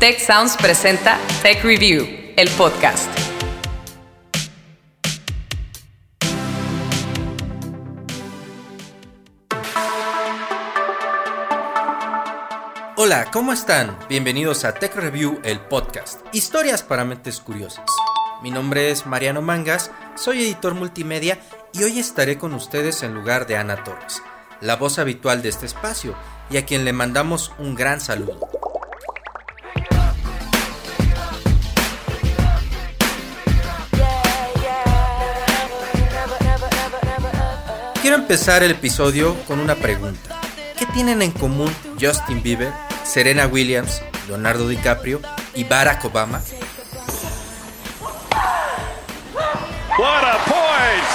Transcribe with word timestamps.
Tech 0.00 0.18
Sounds 0.18 0.56
presenta 0.56 1.18
Tech 1.42 1.62
Review, 1.62 2.32
el 2.34 2.48
podcast. 2.52 3.06
Hola, 12.96 13.30
¿cómo 13.30 13.52
están? 13.52 13.98
Bienvenidos 14.08 14.64
a 14.64 14.72
Tech 14.72 14.96
Review, 14.96 15.38
el 15.44 15.60
podcast. 15.60 16.22
Historias 16.32 16.82
para 16.82 17.04
mentes 17.04 17.38
curiosas. 17.38 17.84
Mi 18.42 18.50
nombre 18.50 18.90
es 18.90 19.04
Mariano 19.04 19.42
Mangas, 19.42 19.90
soy 20.14 20.40
editor 20.40 20.72
multimedia 20.74 21.40
y 21.74 21.82
hoy 21.82 21.98
estaré 21.98 22.38
con 22.38 22.54
ustedes 22.54 23.02
en 23.02 23.12
lugar 23.12 23.46
de 23.46 23.58
Ana 23.58 23.84
Torres, 23.84 24.22
la 24.62 24.76
voz 24.76 24.98
habitual 24.98 25.42
de 25.42 25.50
este 25.50 25.66
espacio 25.66 26.14
y 26.48 26.56
a 26.56 26.64
quien 26.64 26.86
le 26.86 26.94
mandamos 26.94 27.52
un 27.58 27.74
gran 27.74 28.00
saludo. 28.00 28.59
Quiero 38.10 38.22
empezar 38.22 38.64
el 38.64 38.72
episodio 38.72 39.36
con 39.46 39.60
una 39.60 39.76
pregunta. 39.76 40.40
¿Qué 40.76 40.84
tienen 40.86 41.22
en 41.22 41.30
común 41.30 41.72
Justin 42.00 42.42
Bieber, 42.42 42.72
Serena 43.04 43.46
Williams, 43.46 44.02
Leonardo 44.26 44.66
DiCaprio 44.66 45.20
y 45.54 45.62
Barack 45.62 46.04
Obama? 46.06 46.42
What 49.96 50.24
a 50.24 50.38
point! 50.44 51.06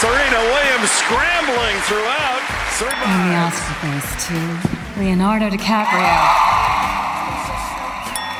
Serena 0.00 0.40
Williams 0.40 0.90
scrambling 0.90 1.78
throughout. 1.86 2.42
And 3.06 3.30
the 3.30 3.36
Oscar 3.38 3.76
goes 3.86 4.26
to 4.26 5.00
Leonardo 5.00 5.48
DiCaprio. 5.48 6.10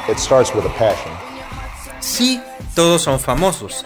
It 0.08 0.18
starts 0.18 0.52
with 0.52 0.66
a 0.66 0.74
passion. 0.76 1.12
Sí, 2.00 2.42
todos 2.74 3.02
son 3.02 3.20
famosos. 3.20 3.84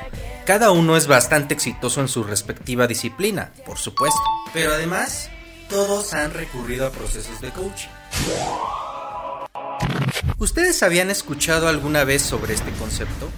Cada 0.49 0.71
uno 0.71 0.97
es 0.97 1.07
bastante 1.07 1.53
exitoso 1.53 2.01
en 2.01 2.09
su 2.09 2.25
respectiva 2.25 2.87
disciplina, 2.87 3.53
por 3.67 3.77
supuesto. 3.77 4.19
Pero 4.55 4.73
además, 4.73 5.29
todos 5.69 6.15
han 6.15 6.33
recurrido 6.33 6.87
a 6.87 6.91
procesos 6.91 7.39
de 7.43 7.51
coaching. 7.51 7.91
¿Ustedes 10.39 10.83
habían 10.83 11.11
escuchado 11.11 11.69
alguna 11.69 12.05
vez 12.05 12.23
sobre 12.23 12.55
este 12.55 12.71
concepto? 12.73 13.29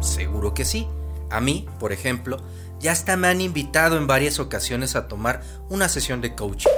Seguro 0.00 0.54
que 0.54 0.64
sí. 0.64 0.86
A 1.28 1.40
mí, 1.40 1.66
por 1.80 1.92
ejemplo, 1.92 2.40
ya 2.78 2.92
hasta 2.92 3.16
me 3.16 3.26
han 3.26 3.40
invitado 3.40 3.96
en 3.96 4.06
varias 4.06 4.38
ocasiones 4.38 4.94
a 4.94 5.08
tomar 5.08 5.42
una 5.70 5.88
sesión 5.88 6.20
de 6.20 6.36
coaching. 6.36 6.70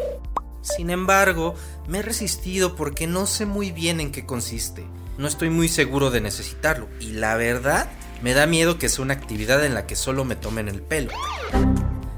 Sin 0.63 0.89
embargo, 0.89 1.55
me 1.87 1.99
he 1.99 2.03
resistido 2.03 2.77
porque 2.77 3.07
no 3.07 3.27
sé 3.27 3.45
muy 3.45 3.73
bien 3.73 4.01
en 4.01 4.11
qué 4.11 4.25
consiste. 4.25 4.87
No 5.19 5.27
estoy 5.27 5.51
muy 5.51 5.69
seguro 5.69 6.11
de 6.11 6.21
necesitarlo 6.21 6.89
y 7.01 7.13
la 7.13 7.37
verdad 7.37 7.89
me 8.23 8.35
da 8.35 8.47
miedo 8.47 8.79
que 8.79 8.89
sea 8.89 9.05
una 9.05 9.15
actividad 9.15 9.65
en 9.65 9.75
la 9.75 9.87
que 9.87 9.97
solo 9.97 10.25
me 10.25 10.37
tomen 10.37 10.69
el 10.69 10.83
pelo. 10.83 11.13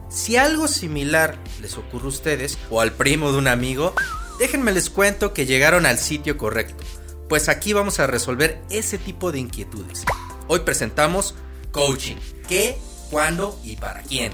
Si 0.08 0.36
algo 0.36 0.68
similar 0.68 1.36
les 1.60 1.76
ocurre 1.76 2.06
a 2.06 2.08
ustedes 2.08 2.58
o 2.70 2.80
al 2.80 2.92
primo 2.92 3.30
de 3.30 3.38
un 3.38 3.46
amigo, 3.46 3.94
déjenme 4.38 4.72
les 4.72 4.91
cuento 4.91 5.32
que 5.32 5.46
llegaron 5.46 5.86
al 5.86 5.98
sitio 5.98 6.36
correcto, 6.36 6.82
pues 7.28 7.48
aquí 7.48 7.72
vamos 7.72 8.00
a 8.00 8.06
resolver 8.06 8.60
ese 8.70 8.98
tipo 8.98 9.30
de 9.32 9.41
inquietudes. 9.41 10.04
Hoy 10.48 10.60
presentamos 10.60 11.34
coaching. 11.72 12.16
¿Qué, 12.48 12.78
cuándo 13.10 13.58
y 13.62 13.76
para 13.76 14.02
quién? 14.02 14.32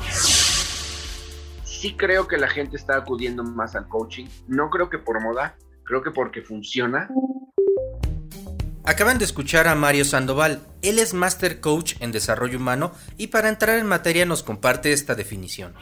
sí 1.85 1.97
creo 1.99 2.27
que 2.27 2.39
la 2.39 2.49
gente 2.49 2.79
está 2.79 2.97
acudiendo 2.97 3.45
más 3.45 3.77
al 3.77 3.89
coaching. 3.89 4.25
No 4.49 4.71
creo 4.71 4.89
que 4.89 4.97
por 4.97 5.21
moda, 5.21 5.55
creo 5.83 6.03
que 6.03 6.11
porque 6.11 6.41
funciona. 6.41 7.11
Acaban 8.87 9.17
de 9.17 9.25
escuchar 9.25 9.67
a 9.67 9.75
Mario 9.75 10.05
Sandoval. 10.05 10.61
Él 10.83 10.99
es 10.99 11.15
Master 11.15 11.59
Coach 11.61 11.95
en 12.01 12.13
Desarrollo 12.13 12.59
Humano 12.59 12.93
y 13.17 13.29
para 13.29 13.49
entrar 13.49 13.79
en 13.79 13.87
materia 13.87 14.27
nos 14.27 14.43
comparte 14.43 14.93
esta 14.93 15.15
definición. 15.15 15.73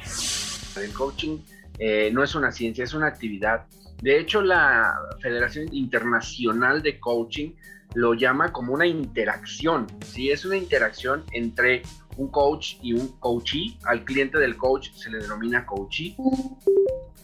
El 0.81 0.93
coaching 0.93 1.39
eh, 1.81 2.11
no 2.13 2.23
es 2.23 2.37
una 2.37 2.53
ciencia, 2.53 2.85
es 2.85 2.95
una 2.95 3.09
actividad. 3.09 3.67
De 4.01 4.21
hecho, 4.21 4.41
la 4.41 4.95
Federación 5.21 5.75
Internacional 5.75 6.81
de 6.81 7.01
Coaching 7.01 7.55
lo 7.95 8.15
llama 8.15 8.53
como 8.53 8.73
una 8.73 8.87
interacción. 8.87 9.89
Sí, 10.07 10.31
es 10.31 10.45
una 10.45 10.57
interacción 10.57 11.25
entre 11.33 11.83
un 12.17 12.29
coach 12.29 12.77
y 12.83 12.93
un 12.93 13.09
coachee. 13.19 13.79
Al 13.85 14.05
cliente 14.05 14.39
del 14.39 14.57
coach 14.57 14.91
se 14.95 15.11
le 15.11 15.19
denomina 15.19 15.67
coachee. 15.67 16.15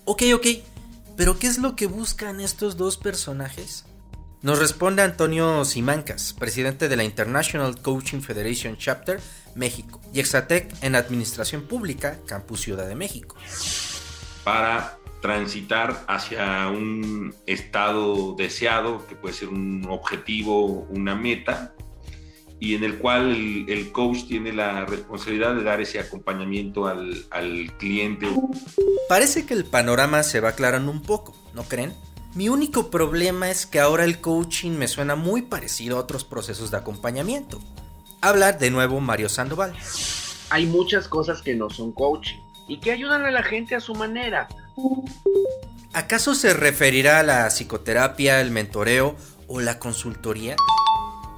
Ok, 0.04 0.22
ok, 0.34 0.46
pero 1.16 1.38
¿qué 1.38 1.46
es 1.46 1.58
lo 1.58 1.76
que 1.76 1.86
buscan 1.86 2.40
estos 2.40 2.76
dos 2.76 2.96
personajes? 2.96 3.84
Nos 4.40 4.58
responde 4.60 5.02
Antonio 5.02 5.64
Simancas, 5.64 6.32
presidente 6.32 6.88
de 6.88 6.96
la 6.96 7.02
International 7.04 7.80
Coaching 7.80 8.20
Federation 8.20 8.76
Chapter 8.76 9.20
México 9.56 10.00
y 10.12 10.20
Exatec 10.20 10.72
en 10.82 10.94
Administración 10.94 11.62
Pública, 11.62 12.18
Campus 12.26 12.60
Ciudad 12.60 12.86
de 12.88 12.94
México. 12.94 13.36
para 14.44 14.98
transitar 15.20 16.04
hacia 16.08 16.68
un 16.68 17.34
estado 17.44 18.34
deseado, 18.34 19.06
que 19.06 19.14
puede 19.14 19.34
ser 19.34 19.48
un 19.48 19.86
objetivo, 19.90 20.86
una 20.88 21.14
meta, 21.14 21.74
y 22.58 22.74
en 22.74 22.82
el 22.82 22.96
cual 22.96 23.30
el, 23.32 23.66
el 23.68 23.92
coach 23.92 24.26
tiene 24.26 24.54
la 24.54 24.86
responsabilidad 24.86 25.54
de 25.54 25.64
dar 25.64 25.82
ese 25.82 26.00
acompañamiento 26.00 26.86
al, 26.86 27.26
al 27.30 27.76
cliente. 27.76 28.26
Parece 29.08 29.44
que 29.44 29.52
el 29.52 29.66
panorama 29.66 30.22
se 30.22 30.40
va 30.40 30.50
aclarando 30.50 30.90
un 30.90 31.02
poco, 31.02 31.36
¿no 31.52 31.64
creen? 31.64 31.92
Mi 32.34 32.48
único 32.48 32.90
problema 32.90 33.50
es 33.50 33.66
que 33.66 33.80
ahora 33.80 34.04
el 34.04 34.20
coaching 34.20 34.72
me 34.72 34.88
suena 34.88 35.16
muy 35.16 35.42
parecido 35.42 35.96
a 35.96 36.00
otros 36.00 36.24
procesos 36.24 36.70
de 36.70 36.76
acompañamiento. 36.76 37.58
Habla 38.20 38.52
de 38.52 38.70
nuevo 38.70 39.00
Mario 39.00 39.28
Sandoval. 39.28 39.74
Hay 40.50 40.66
muchas 40.66 41.08
cosas 41.08 41.42
que 41.42 41.54
no 41.54 41.70
son 41.70 41.92
coaching 41.92 42.38
y 42.68 42.80
que 42.80 42.92
ayudan 42.92 43.24
a 43.24 43.30
la 43.30 43.42
gente 43.42 43.74
a 43.74 43.80
su 43.80 43.94
manera. 43.94 44.48
¿Acaso 45.92 46.34
se 46.34 46.52
referirá 46.52 47.20
a 47.20 47.22
la 47.22 47.46
psicoterapia, 47.48 48.40
el 48.40 48.50
mentoreo 48.50 49.16
o 49.46 49.60
la 49.60 49.78
consultoría? 49.78 50.56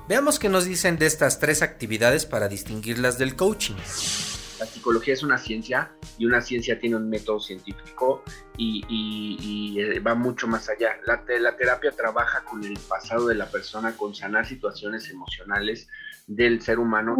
Veamos 0.08 0.40
qué 0.40 0.48
nos 0.48 0.64
dicen 0.64 0.98
de 0.98 1.06
estas 1.06 1.38
tres 1.38 1.62
actividades 1.62 2.26
para 2.26 2.48
distinguirlas 2.48 3.16
del 3.16 3.36
coaching. 3.36 3.76
La 4.60 4.66
psicología 4.66 5.14
es 5.14 5.22
una 5.22 5.38
ciencia 5.38 5.90
y 6.18 6.26
una 6.26 6.42
ciencia 6.42 6.78
tiene 6.78 6.96
un 6.96 7.08
método 7.08 7.40
científico 7.40 8.22
y, 8.58 9.74
eh, 9.80 10.00
va 10.00 10.14
mucho 10.14 10.46
más 10.46 10.68
allá. 10.68 11.00
La, 11.06 11.24
la 11.40 11.56
terapia 11.56 11.92
trabaja 11.92 12.44
con 12.44 12.62
el 12.62 12.78
pasado 12.78 13.28
de 13.28 13.36
la 13.36 13.46
persona, 13.46 13.96
con 13.96 14.14
sanar 14.14 14.46
situaciones 14.46 15.08
emocionales 15.08 15.88
del 16.26 16.60
ser 16.60 16.78
humano. 16.78 17.16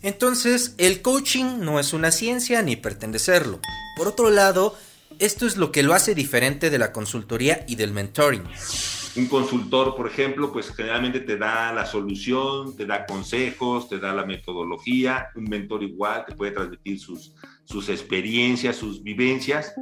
Entonces, 0.00 0.74
el 0.78 1.02
coaching 1.02 1.58
no 1.60 1.78
es 1.78 1.92
una 1.92 2.10
ciencia 2.10 2.62
ni 2.62 2.76
pretende 2.76 3.18
serlo. 3.18 3.60
Por 3.94 4.08
otro 4.08 4.30
lado, 4.30 4.74
esto 5.18 5.46
es 5.46 5.56
lo 5.56 5.72
que 5.72 5.82
lo 5.82 5.94
hace 5.94 6.14
diferente 6.14 6.70
de 6.70 6.78
la 6.78 6.92
consultoría 6.92 7.64
y 7.68 7.76
del 7.76 7.92
mentoring. 7.92 8.42
Un 9.16 9.26
consultor, 9.26 9.96
por 9.96 10.06
ejemplo, 10.06 10.52
pues 10.52 10.70
generalmente 10.74 11.20
te 11.20 11.38
da 11.38 11.72
la 11.72 11.86
solución, 11.86 12.76
te 12.76 12.84
da 12.84 13.06
consejos, 13.06 13.88
te 13.88 13.98
da 13.98 14.12
la 14.12 14.26
metodología. 14.26 15.28
Un 15.34 15.44
mentor 15.44 15.82
igual 15.82 16.26
te 16.26 16.34
puede 16.34 16.52
transmitir 16.52 17.00
sus, 17.00 17.32
sus 17.64 17.88
experiencias, 17.88 18.76
sus 18.76 19.02
vivencias. 19.02 19.72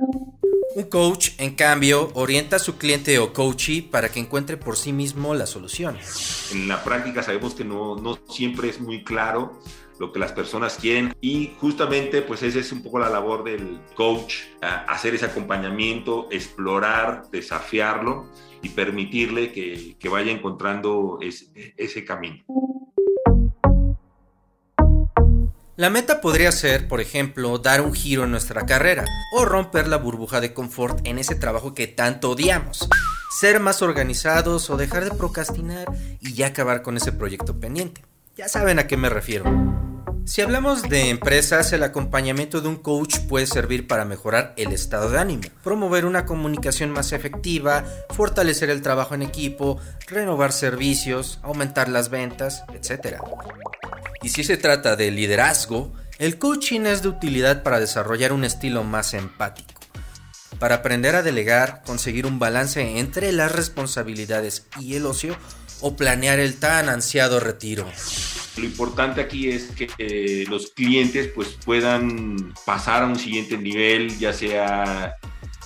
Un 0.77 0.85
coach, 0.85 1.31
en 1.39 1.55
cambio, 1.55 2.11
orienta 2.15 2.57
a 2.57 2.59
su 2.61 2.77
cliente 2.79 3.19
o 3.19 3.33
coachee 3.33 3.83
para 3.83 4.09
que 4.09 4.21
encuentre 4.21 4.57
por 4.57 4.77
sí 4.77 4.93
mismo 4.93 5.35
la 5.35 5.47
solución. 5.47 5.97
En 6.53 6.69
la 6.69 6.83
práctica 6.85 7.23
sabemos 7.23 7.55
que 7.55 7.65
no, 7.65 7.97
no 7.97 8.19
siempre 8.29 8.69
es 8.69 8.81
muy 8.81 9.03
claro 9.03 9.61
lo 10.07 10.13
que 10.13 10.19
las 10.19 10.33
personas 10.33 10.77
quieren 10.81 11.15
y 11.21 11.53
justamente 11.61 12.21
pues 12.23 12.43
esa 12.43 12.59
es 12.59 12.71
un 12.73 12.83
poco 12.83 12.99
la 12.99 13.09
labor 13.09 13.43
del 13.45 13.81
coach, 13.95 14.35
hacer 14.61 15.15
ese 15.15 15.25
acompañamiento, 15.27 16.29
explorar, 16.31 17.23
desafiarlo 17.31 18.29
y 18.63 18.69
permitirle 18.71 19.53
que, 19.53 19.97
que 19.99 20.09
vaya 20.09 20.31
encontrando 20.33 21.19
es- 21.23 21.51
ese 21.77 22.05
camino. 22.05 22.45
La 25.77 25.91
meta 25.91 26.21
podría 26.21 26.53
ser, 26.53 26.87
por 26.87 27.01
ejemplo, 27.01 27.59
dar 27.59 27.81
un 27.81 27.93
giro 27.95 28.25
en 28.25 28.31
nuestra 28.31 28.65
carrera 28.65 29.05
o 29.33 29.45
romper 29.45 29.89
la 29.89 29.97
burbuja 29.97 30.41
de 30.41 30.55
confort 30.55 31.01
en 31.05 31.19
ese 31.19 31.35
trabajo 31.35 31.75
que 31.75 31.89
tanto 31.89 32.31
odiamos. 32.31 32.89
Ser 33.41 33.59
más 33.59 33.83
organizados 33.83 34.71
o 34.71 34.77
dejar 34.77 35.03
de 35.05 35.11
procrastinar 35.17 35.87
y 36.21 36.35
ya 36.35 36.47
acabar 36.49 36.83
con 36.83 36.97
ese 36.97 37.11
proyecto 37.11 37.59
pendiente. 37.59 38.05
Ya 38.37 38.49
saben 38.49 38.79
a 38.79 38.87
qué 38.87 38.97
me 38.97 39.09
refiero. 39.09 39.45
Si 40.27 40.41
hablamos 40.41 40.83
de 40.83 41.11
empresas, 41.11 41.73
el 41.75 41.83
acompañamiento 41.83 42.63
de 42.63 42.69
un 42.69 42.77
coach 42.77 43.19
puede 43.29 43.47
servir 43.47 43.87
para 43.87 44.07
mejorar 44.07 44.55
el 44.57 44.73
estado 44.73 45.11
de 45.11 45.19
ánimo, 45.19 45.43
promover 45.63 46.07
una 46.07 46.25
comunicación 46.25 46.91
más 46.91 47.13
efectiva, 47.13 47.85
fortalecer 48.09 48.71
el 48.71 48.81
trabajo 48.81 49.15
en 49.15 49.21
equipo, 49.21 49.79
renovar 50.07 50.53
servicios, 50.53 51.41
aumentar 51.43 51.91
las 51.91 52.09
ventas, 52.09 52.65
etc. 52.73 53.19
Y 54.23 54.31
si 54.31 54.45
se 54.45 54.57
trata 54.57 54.97
de 54.97 55.11
liderazgo, 55.11 55.93
el 56.19 56.39
coaching 56.39 56.87
es 56.87 57.03
de 57.03 57.09
utilidad 57.09 57.63
para 57.63 57.79
desarrollar 57.79 58.33
un 58.33 58.45
estilo 58.45 58.83
más 58.83 59.13
empático. 59.13 59.81
para 60.59 60.77
aprender 60.77 61.17
a 61.17 61.23
delegar, 61.23 61.83
conseguir 61.85 62.27
un 62.27 62.39
balance 62.39 62.99
entre 62.99 63.33
las 63.33 63.53
responsabilidades 63.53 64.67
y 64.81 64.95
el 64.95 65.05
ocio 65.05 65.37
o 65.87 65.95
planear 65.97 66.41
el 66.41 66.57
tan 66.57 66.89
ansiado 66.89 67.41
retiro. 67.41 67.87
Lo 68.57 68.65
importante 68.65 69.21
aquí 69.21 69.51
es 69.51 69.65
que 69.65 69.91
eh, 69.99 70.47
los 70.49 70.69
clientes 70.69 71.29
pues 71.35 71.59
puedan 71.63 72.55
pasar 72.65 73.03
a 73.03 73.07
un 73.07 73.19
siguiente 73.19 73.59
nivel, 73.59 74.19
ya 74.19 74.33
sea 74.33 75.17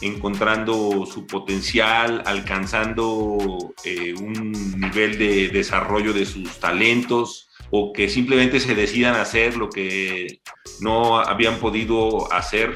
encontrando 0.00 1.06
su 1.06 1.24
potencial, 1.24 2.24
alcanzando 2.26 3.74
eh, 3.84 4.12
un 4.18 4.80
nivel 4.80 5.18
de 5.18 5.50
desarrollo 5.50 6.12
de 6.12 6.26
sus 6.26 6.58
talentos 6.58 7.50
o 7.70 7.92
que 7.92 8.08
simplemente 8.08 8.58
se 8.58 8.74
decidan 8.74 9.14
hacer 9.14 9.56
lo 9.56 9.70
que 9.70 10.40
no 10.80 11.20
habían 11.20 11.58
podido 11.58 12.32
hacer. 12.32 12.74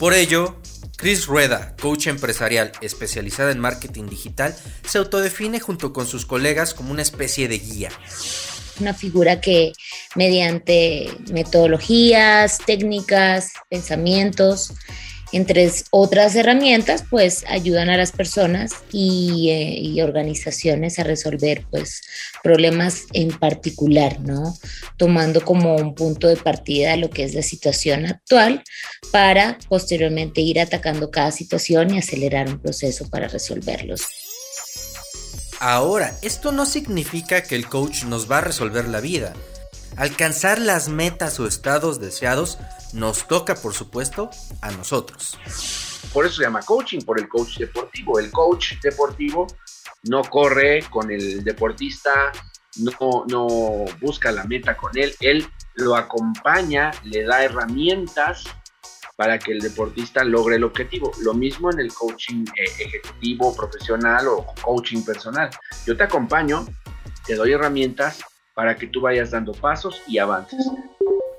Por 0.00 0.14
ello, 0.14 0.56
Chris 1.04 1.26
Rueda, 1.26 1.76
coach 1.82 2.06
empresarial 2.06 2.72
especializada 2.80 3.52
en 3.52 3.58
marketing 3.58 4.08
digital, 4.08 4.56
se 4.86 4.96
autodefine 4.96 5.60
junto 5.60 5.92
con 5.92 6.06
sus 6.06 6.24
colegas 6.24 6.72
como 6.72 6.92
una 6.92 7.02
especie 7.02 7.46
de 7.46 7.58
guía. 7.58 7.90
Una 8.80 8.94
figura 8.94 9.38
que 9.38 9.74
mediante 10.14 11.10
metodologías, 11.30 12.56
técnicas, 12.64 13.52
pensamientos, 13.68 14.72
entre 15.36 15.70
otras 15.90 16.34
herramientas, 16.36 17.04
pues 17.08 17.44
ayudan 17.48 17.90
a 17.90 17.96
las 17.96 18.12
personas 18.12 18.72
y, 18.92 19.50
eh, 19.50 19.78
y, 19.80 20.00
organizaciones 20.00 20.98
a 20.98 21.04
resolver 21.04 21.66
pues 21.70 22.02
problemas 22.42 23.06
en 23.12 23.28
particular, 23.28 24.20
¿no? 24.20 24.56
Tomando 24.96 25.40
como 25.40 25.76
un 25.76 25.94
punto 25.94 26.28
de 26.28 26.36
partida 26.36 26.96
lo 26.96 27.10
que 27.10 27.24
es 27.24 27.34
la 27.34 27.42
situación 27.42 28.06
actual 28.06 28.62
para 29.10 29.58
posteriormente 29.68 30.40
ir 30.40 30.60
atacando 30.60 31.10
cada 31.10 31.30
situación 31.30 31.94
y 31.94 31.98
acelerar 31.98 32.48
un 32.48 32.60
proceso 32.60 33.08
para 33.08 33.28
resolverlos. 33.28 34.02
Ahora, 35.60 36.16
esto 36.22 36.52
no 36.52 36.66
significa 36.66 37.42
que 37.42 37.54
el 37.54 37.68
coach 37.68 38.04
nos 38.04 38.30
va 38.30 38.38
a 38.38 38.40
resolver 38.42 38.86
la 38.86 39.00
vida. 39.00 39.32
Alcanzar 39.96 40.60
las 40.60 40.88
metas 40.88 41.38
o 41.38 41.46
estados 41.46 42.00
deseados 42.00 42.58
nos 42.92 43.28
toca, 43.28 43.54
por 43.54 43.74
supuesto, 43.74 44.30
a 44.60 44.70
nosotros. 44.72 45.38
Por 46.12 46.26
eso 46.26 46.36
se 46.36 46.42
llama 46.42 46.62
coaching, 46.62 47.00
por 47.00 47.20
el 47.20 47.28
coach 47.28 47.58
deportivo. 47.58 48.18
El 48.18 48.30
coach 48.30 48.74
deportivo 48.82 49.46
no 50.04 50.22
corre 50.22 50.84
con 50.90 51.10
el 51.10 51.44
deportista, 51.44 52.32
no, 52.78 53.24
no 53.28 53.46
busca 54.00 54.32
la 54.32 54.44
meta 54.44 54.76
con 54.76 54.96
él, 54.98 55.14
él 55.20 55.46
lo 55.74 55.96
acompaña, 55.96 56.90
le 57.04 57.24
da 57.24 57.44
herramientas 57.44 58.44
para 59.16 59.38
que 59.38 59.52
el 59.52 59.60
deportista 59.60 60.24
logre 60.24 60.56
el 60.56 60.64
objetivo. 60.64 61.12
Lo 61.22 61.34
mismo 61.34 61.70
en 61.70 61.78
el 61.78 61.92
coaching 61.92 62.44
eh, 62.56 62.64
ejecutivo, 62.80 63.54
profesional 63.54 64.26
o 64.26 64.44
coaching 64.60 65.04
personal. 65.04 65.50
Yo 65.86 65.96
te 65.96 66.02
acompaño, 66.02 66.66
te 67.26 67.36
doy 67.36 67.52
herramientas 67.52 68.24
para 68.54 68.76
que 68.76 68.86
tú 68.86 69.00
vayas 69.00 69.32
dando 69.32 69.52
pasos 69.52 70.00
y 70.06 70.18
avances. 70.18 70.64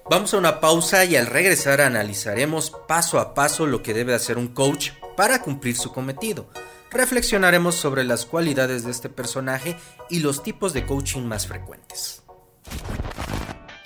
Vamos 0.09 0.33
a 0.33 0.37
una 0.37 0.59
pausa 0.59 1.03
y 1.05 1.15
al 1.15 1.25
regresar 1.25 1.81
analizaremos 1.81 2.71
paso 2.87 3.19
a 3.19 3.33
paso 3.33 3.65
lo 3.65 3.81
que 3.81 3.93
debe 3.93 4.13
hacer 4.13 4.37
un 4.37 4.49
coach 4.49 4.91
para 5.17 5.41
cumplir 5.41 5.75
su 5.75 5.91
cometido. 5.91 6.47
Reflexionaremos 6.91 7.75
sobre 7.75 8.03
las 8.03 8.25
cualidades 8.25 8.85
de 8.85 8.91
este 8.91 9.09
personaje 9.09 9.75
y 10.09 10.19
los 10.19 10.43
tipos 10.43 10.73
de 10.73 10.85
coaching 10.85 11.23
más 11.23 11.47
frecuentes. 11.47 12.23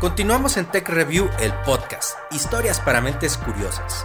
Continuamos 0.00 0.56
en 0.58 0.66
Tech 0.66 0.88
Review, 0.88 1.28
el 1.40 1.52
podcast, 1.64 2.16
historias 2.30 2.78
para 2.78 3.00
mentes 3.00 3.36
curiosas. 3.36 4.04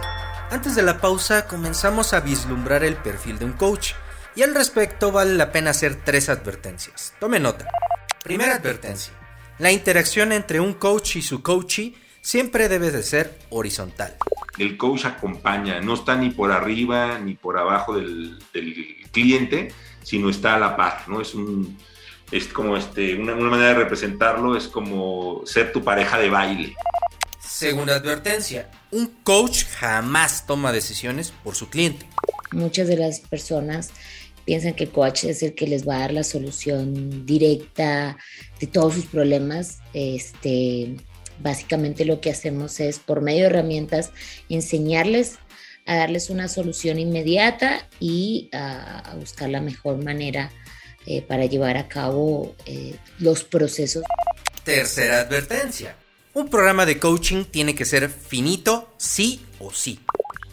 Antes 0.50 0.74
de 0.74 0.82
la 0.82 1.00
pausa 1.00 1.46
comenzamos 1.46 2.14
a 2.14 2.20
vislumbrar 2.20 2.82
el 2.82 2.96
perfil 2.96 3.38
de 3.38 3.44
un 3.44 3.52
coach 3.52 3.92
y 4.34 4.42
al 4.42 4.56
respecto 4.56 5.12
vale 5.12 5.34
la 5.34 5.52
pena 5.52 5.70
hacer 5.70 6.02
tres 6.04 6.28
advertencias. 6.28 7.14
Tome 7.20 7.38
nota. 7.38 7.68
Primera 8.24 8.56
advertencia. 8.56 9.12
La 9.60 9.70
interacción 9.70 10.32
entre 10.32 10.58
un 10.58 10.74
coach 10.74 11.14
y 11.14 11.22
su 11.22 11.44
coachee 11.44 11.94
siempre 12.20 12.68
debe 12.68 12.90
de 12.90 13.04
ser 13.04 13.38
horizontal. 13.50 14.16
El 14.58 14.76
coach 14.76 15.04
acompaña, 15.04 15.80
no 15.80 15.94
está 15.94 16.16
ni 16.16 16.30
por 16.30 16.50
arriba 16.50 17.20
ni 17.20 17.34
por 17.34 17.56
abajo 17.56 17.94
del, 17.94 18.42
del 18.52 18.96
cliente, 19.12 19.72
sino 20.02 20.28
está 20.28 20.56
a 20.56 20.58
la 20.58 20.76
par, 20.76 21.04
¿no? 21.06 21.20
Es 21.20 21.36
un, 21.36 21.78
es 22.30 22.48
como 22.48 22.76
este, 22.76 23.14
una, 23.14 23.34
una, 23.34 23.50
manera 23.50 23.68
de 23.70 23.74
representarlo 23.74 24.56
es 24.56 24.68
como 24.68 25.42
ser 25.46 25.72
tu 25.72 25.82
pareja 25.82 26.18
de 26.18 26.30
baile. 26.30 26.74
Segunda 27.40 27.96
advertencia, 27.96 28.70
un 28.90 29.06
coach 29.22 29.64
jamás 29.66 30.46
toma 30.46 30.72
decisiones 30.72 31.32
por 31.42 31.54
su 31.54 31.68
cliente. 31.68 32.06
Muchas 32.52 32.88
de 32.88 32.96
las 32.96 33.20
personas 33.20 33.90
piensan 34.44 34.74
que 34.74 34.84
el 34.84 34.90
coach 34.90 35.24
es 35.24 35.42
el 35.42 35.54
que 35.54 35.66
les 35.66 35.86
va 35.88 35.96
a 35.96 36.00
dar 36.00 36.12
la 36.12 36.24
solución 36.24 37.24
directa 37.26 38.16
de 38.60 38.66
todos 38.66 38.94
sus 38.94 39.06
problemas. 39.06 39.78
Este, 39.92 40.96
básicamente 41.40 42.04
lo 42.04 42.20
que 42.20 42.30
hacemos 42.30 42.80
es 42.80 42.98
por 42.98 43.20
medio 43.20 43.42
de 43.42 43.46
herramientas 43.46 44.12
enseñarles 44.48 45.38
a 45.86 45.96
darles 45.96 46.30
una 46.30 46.48
solución 46.48 46.98
inmediata 46.98 47.88
y 48.00 48.48
a, 48.52 49.10
a 49.10 49.14
buscar 49.16 49.50
la 49.50 49.60
mejor 49.60 50.02
manera 50.02 50.50
eh, 51.06 51.22
para 51.22 51.46
llevar 51.46 51.76
a 51.76 51.88
cabo 51.88 52.54
eh, 52.66 52.96
los 53.18 53.44
procesos. 53.44 54.02
Tercera 54.62 55.20
advertencia. 55.20 55.96
Un 56.32 56.48
programa 56.48 56.86
de 56.86 56.98
coaching 56.98 57.44
tiene 57.44 57.74
que 57.74 57.84
ser 57.84 58.08
finito, 58.08 58.94
sí 58.96 59.44
o 59.58 59.70
sí. 59.70 60.00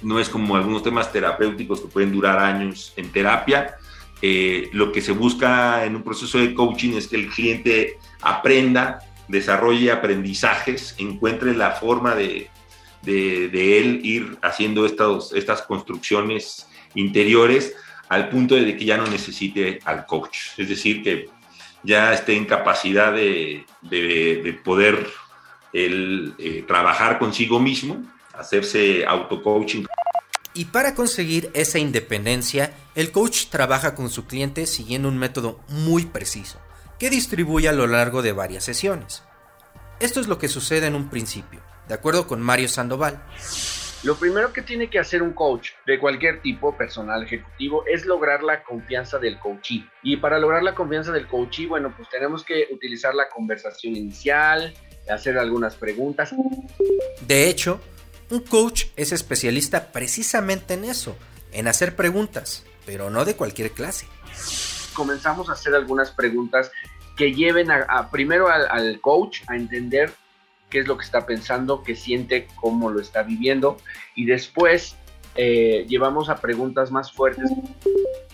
No 0.01 0.19
es 0.19 0.30
como 0.30 0.56
algunos 0.56 0.83
temas 0.83 1.12
terapéuticos 1.12 1.81
que 1.81 1.88
pueden 1.88 2.12
durar 2.12 2.38
años 2.39 2.93
en 2.98 3.12
terapia. 3.12 3.77
Eh, 4.22 4.70
lo 4.74 4.91
que 4.91 5.01
se 5.01 5.12
busca 5.12 5.86
en 5.86 5.96
un 5.96 6.03
proceso 6.03 6.38
de 6.38 6.53
coaching 6.53 6.93
es 6.93 7.08
que 7.08 7.15
el 7.15 7.29
cliente 7.29 7.98
aprenda, 8.22 9.00
desarrolle 9.27 9.91
aprendizajes, 9.91 10.96
encuentre 11.00 11.55
la 11.55 11.72
forma 11.72 12.13
de, 12.13 12.50
de, 13.01 13.50
de 13.50 13.79
él 13.79 14.01
ir 14.03 14.38
haciendo 14.41 14.86
estos, 14.86 15.34
estas 15.34 15.63
construcciones 15.63 16.67
interiores 16.93 17.74
al 18.12 18.27
punto 18.27 18.56
de 18.56 18.75
que 18.75 18.84
ya 18.84 18.98
no 18.98 19.08
necesite 19.08 19.80
al 19.86 20.06
coach. 20.06 20.50
Es 20.58 20.68
decir, 20.68 21.01
que 21.01 21.30
ya 21.82 22.13
esté 22.13 22.36
en 22.36 22.44
capacidad 22.44 23.13
de, 23.13 23.65
de, 23.82 24.41
de 24.44 24.53
poder 24.53 25.08
él, 25.72 26.36
eh, 26.38 26.65
trabajar 26.68 27.20
consigo 27.20 27.58
mismo, 27.58 28.03
hacerse 28.34 29.06
auto-coaching. 29.06 29.86
Y 30.53 30.65
para 30.65 30.94
conseguir 30.94 31.51
esa 31.53 31.80
independencia, 31.80 32.74
el 32.96 33.13
coach 33.13 33.46
trabaja 33.46 33.96
con 33.96 34.10
su 34.10 34.25
cliente 34.25 34.65
siguiendo 34.65 35.08
un 35.08 35.18
método 35.18 35.62
muy 35.70 36.06
preciso, 36.06 36.60
que 37.00 37.10
distribuye 37.10 37.70
a 37.70 37.72
lo 37.72 37.88
largo 37.88 38.22
de 38.22 38.34
varias 38.34 38.65
sesiones. 38.65 39.24
Esto 40.01 40.20
es 40.20 40.27
lo 40.27 40.38
que 40.38 40.50
sucede 40.50 40.88
en 40.88 40.96
un 40.96 41.10
principio, 41.10 41.62
de 41.88 41.94
acuerdo 41.94 42.27
con 42.27 42.41
Mario 42.41 42.68
Sandoval. 42.68 43.24
Lo 44.03 44.15
primero 44.15 44.51
que 44.51 44.63
tiene 44.63 44.89
que 44.89 44.98
hacer 44.98 45.22
un 45.22 45.34
coach 45.34 45.72
de 45.86 46.00
cualquier 46.00 46.41
tipo, 46.41 46.75
personal, 46.75 47.24
ejecutivo, 47.24 47.84
es 47.86 48.05
lograr 48.05 48.41
la 48.41 48.63
confianza 48.63 49.20
del 49.20 49.38
coachee. 49.38 49.88
Y 50.01 50.17
para 50.17 50.39
lograr 50.39 50.63
la 50.63 50.74
confianza 50.74 51.12
del 51.12 51.27
coachee, 51.27 51.67
bueno, 51.67 51.93
pues 51.96 52.10
tenemos 52.10 52.43
que 52.43 52.67
utilizar 52.72 53.13
la 53.13 53.29
conversación 53.29 53.96
inicial, 53.96 54.74
hacer 55.08 55.38
algunas 55.38 55.75
preguntas. 55.75 56.34
De 57.27 57.48
hecho, 57.48 57.79
un 58.31 58.39
coach 58.39 58.86
es 58.96 59.12
especialista 59.12 59.91
precisamente 59.91 60.74
en 60.74 60.86
eso, 60.86 61.15
en 61.51 61.67
hacer 61.67 61.96
preguntas, 61.96 62.65
pero 62.88 63.12
no 63.12 63.24
de 63.24 63.36
cualquier 63.36 63.70
clase. 63.70 64.08
Comenzamos 64.93 65.48
a 65.50 65.53
hacer 65.53 65.75
algunas 65.75 66.10
preguntas 66.10 66.72
que 67.15 67.34
lleven 67.34 67.70
a, 67.70 67.84
a 67.84 68.10
primero 68.10 68.50
al, 68.50 68.67
al 68.67 69.00
coach 69.00 69.41
a 69.48 69.55
entender 69.55 70.12
qué 70.72 70.80
es 70.80 70.88
lo 70.88 70.98
que 70.98 71.06
está 71.06 71.28
pensando, 71.28 71.84
qué 71.84 71.96
siente, 71.96 72.48
cómo 72.56 72.90
lo 72.90 73.00
está 73.00 73.22
viviendo. 73.22 73.78
Y 74.16 74.25
después 74.25 74.96
eh, 75.36 75.86
llevamos 75.88 76.30
a 76.30 76.38
preguntas 76.42 76.90
más 76.90 77.12
fuertes. 77.12 77.51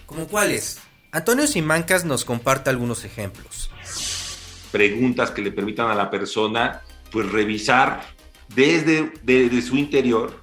¿Como 0.05 0.25
cuáles? 0.27 0.79
Antonio 1.11 1.47
Simancas 1.47 2.05
nos 2.05 2.23
comparte 2.23 2.69
algunos 2.69 3.03
ejemplos. 3.03 3.69
Preguntas 4.71 5.31
que 5.31 5.41
le 5.41 5.51
permitan 5.51 5.89
a 5.89 5.95
la 5.95 6.09
persona 6.09 6.81
pues 7.11 7.29
revisar 7.29 8.03
desde, 8.53 9.11
desde 9.23 9.61
su 9.61 9.75
interior 9.75 10.41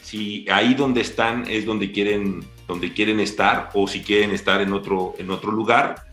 si 0.00 0.46
ahí 0.50 0.74
donde 0.74 1.00
están 1.00 1.44
es 1.48 1.64
donde 1.64 1.90
quieren, 1.90 2.44
donde 2.66 2.92
quieren 2.92 3.20
estar 3.20 3.70
o 3.74 3.88
si 3.88 4.02
quieren 4.02 4.30
estar 4.32 4.60
en 4.60 4.72
otro, 4.72 5.14
en 5.18 5.30
otro 5.30 5.50
lugar. 5.50 6.04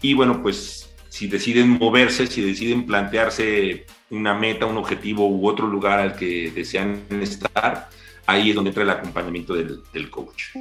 Y 0.00 0.14
bueno, 0.14 0.42
pues 0.42 0.93
si 1.14 1.28
deciden 1.28 1.68
moverse, 1.68 2.26
si 2.26 2.42
deciden 2.42 2.86
plantearse 2.86 3.86
una 4.10 4.34
meta, 4.34 4.66
un 4.66 4.78
objetivo 4.78 5.28
u 5.28 5.46
otro 5.46 5.68
lugar 5.68 6.00
al 6.00 6.16
que 6.16 6.50
desean 6.50 7.02
estar, 7.22 7.88
ahí 8.26 8.50
es 8.50 8.56
donde 8.56 8.70
entra 8.70 8.82
el 8.82 8.90
acompañamiento 8.90 9.54
del, 9.54 9.78
del 9.92 10.10
coach. 10.10 10.56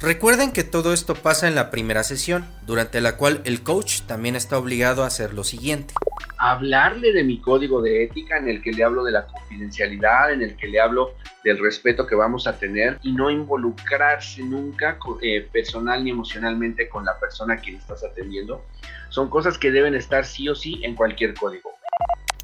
Recuerden 0.00 0.52
que 0.52 0.64
todo 0.64 0.94
esto 0.94 1.14
pasa 1.14 1.48
en 1.48 1.54
la 1.54 1.70
primera 1.70 2.02
sesión, 2.02 2.46
durante 2.64 3.02
la 3.02 3.18
cual 3.18 3.42
el 3.44 3.62
coach 3.62 4.00
también 4.06 4.36
está 4.36 4.56
obligado 4.56 5.04
a 5.04 5.08
hacer 5.08 5.34
lo 5.34 5.44
siguiente. 5.44 5.92
Hablarle 6.38 7.12
de 7.12 7.24
mi 7.24 7.38
código 7.38 7.82
de 7.82 8.04
ética 8.04 8.38
en 8.38 8.48
el 8.48 8.62
que 8.62 8.72
le 8.72 8.84
hablo 8.84 9.04
de 9.04 9.12
la 9.12 9.26
confidencialidad, 9.26 10.32
en 10.32 10.40
el 10.40 10.56
que 10.56 10.68
le 10.68 10.80
hablo 10.80 11.14
del 11.44 11.58
respeto 11.58 12.06
que 12.06 12.14
vamos 12.14 12.46
a 12.46 12.58
tener 12.58 12.98
y 13.02 13.12
no 13.12 13.30
involucrarse 13.30 14.42
nunca 14.42 14.98
eh, 15.20 15.46
personal 15.52 16.02
ni 16.02 16.10
emocionalmente 16.10 16.88
con 16.88 17.04
la 17.04 17.18
persona 17.20 17.54
a 17.54 17.56
quien 17.58 17.76
estás 17.76 18.02
atendiendo. 18.02 18.64
Son 19.08 19.28
cosas 19.28 19.58
que 19.58 19.70
deben 19.70 19.94
estar 19.94 20.24
sí 20.24 20.48
o 20.48 20.54
sí 20.54 20.80
en 20.82 20.94
cualquier 20.94 21.34
código. 21.34 21.78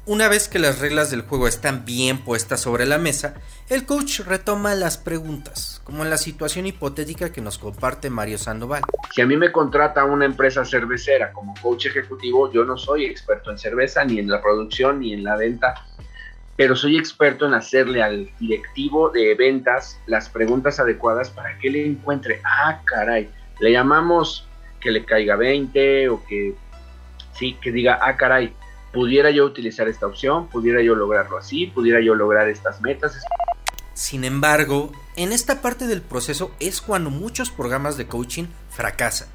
Una 0.07 0.29
vez 0.29 0.47
que 0.47 0.59
las 0.59 0.81
reglas 0.81 1.09
del 1.09 1.23
juego 1.23 1.47
están 1.47 1.83
bien 1.83 2.19
puestas 2.19 2.59
sobre 2.59 2.85
la 2.85 2.99
mesa, 2.99 3.33
el 3.69 3.87
coach 3.87 4.19
retoma 4.19 4.75
las 4.75 4.99
preguntas, 4.99 5.81
como 5.83 6.03
en 6.03 6.11
la 6.11 6.17
situación 6.17 6.67
hipotética 6.67 7.31
que 7.31 7.41
nos 7.41 7.57
comparte 7.57 8.11
Mario 8.11 8.37
Sandoval. 8.37 8.83
Si 9.15 9.21
a 9.21 9.25
mí 9.25 9.35
me 9.35 9.51
contrata 9.51 10.05
una 10.05 10.25
empresa 10.25 10.63
cervecera 10.63 11.33
como 11.33 11.55
coach 11.59 11.87
ejecutivo, 11.87 12.51
yo 12.53 12.65
no 12.65 12.77
soy 12.77 13.05
experto 13.05 13.49
en 13.49 13.57
cerveza, 13.57 14.05
ni 14.05 14.19
en 14.19 14.29
la 14.29 14.43
producción, 14.43 14.99
ni 14.99 15.11
en 15.11 15.23
la 15.23 15.37
venta, 15.37 15.73
pero 16.55 16.75
soy 16.75 16.97
experto 16.97 17.47
en 17.47 17.55
hacerle 17.55 18.03
al 18.03 18.29
directivo 18.39 19.09
de 19.09 19.33
ventas 19.33 19.99
las 20.05 20.29
preguntas 20.29 20.79
adecuadas 20.79 21.31
para 21.31 21.57
que 21.57 21.71
le 21.71 21.83
encuentre, 21.83 22.41
ah, 22.43 22.79
caray, 22.85 23.27
le 23.59 23.71
llamamos 23.71 24.44
que 24.85 24.91
le 24.91 25.03
caiga 25.03 25.35
20 25.35 26.09
o 26.09 26.23
que 26.23 26.53
sí, 27.33 27.57
que 27.59 27.71
diga, 27.71 27.97
ah, 28.03 28.15
caray, 28.17 28.53
pudiera 28.93 29.31
yo 29.31 29.43
utilizar 29.43 29.87
esta 29.87 30.05
opción, 30.05 30.47
pudiera 30.47 30.79
yo 30.83 30.93
lograrlo 30.93 31.39
así, 31.39 31.65
pudiera 31.65 31.99
yo 32.01 32.13
lograr 32.13 32.47
estas 32.49 32.81
metas. 32.81 33.19
Sin 33.95 34.23
embargo, 34.23 34.91
en 35.15 35.31
esta 35.31 35.59
parte 35.63 35.87
del 35.87 36.03
proceso 36.03 36.51
es 36.59 36.81
cuando 36.81 37.09
muchos 37.09 37.49
programas 37.49 37.97
de 37.97 38.05
coaching 38.05 38.43
fracasan. 38.69 39.27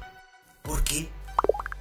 ¿Por 0.61 0.85
qué? 0.85 1.09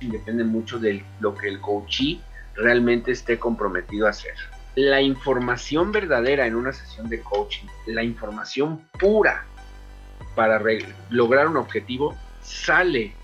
Depende 0.00 0.42
mucho 0.42 0.80
de 0.80 1.04
lo 1.20 1.36
que 1.36 1.46
el 1.46 1.60
coachee 1.60 2.20
realmente 2.56 3.12
esté 3.12 3.38
comprometido 3.38 4.08
a 4.08 4.10
hacer. 4.10 4.34
La 4.74 5.00
información 5.00 5.92
verdadera 5.92 6.44
en 6.44 6.56
una 6.56 6.72
sesión 6.72 7.08
de 7.08 7.20
coaching, 7.20 7.66
la 7.86 8.02
información 8.02 8.80
pura 8.98 9.44
para 10.34 10.60
lograr 11.10 11.46
un 11.46 11.56
objetivo, 11.56 12.16
sale 12.42 13.14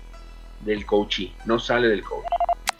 del 0.61 0.85
coachee, 0.85 1.33
no 1.45 1.59
sale 1.59 1.87
del 1.87 2.03
coach 2.03 2.25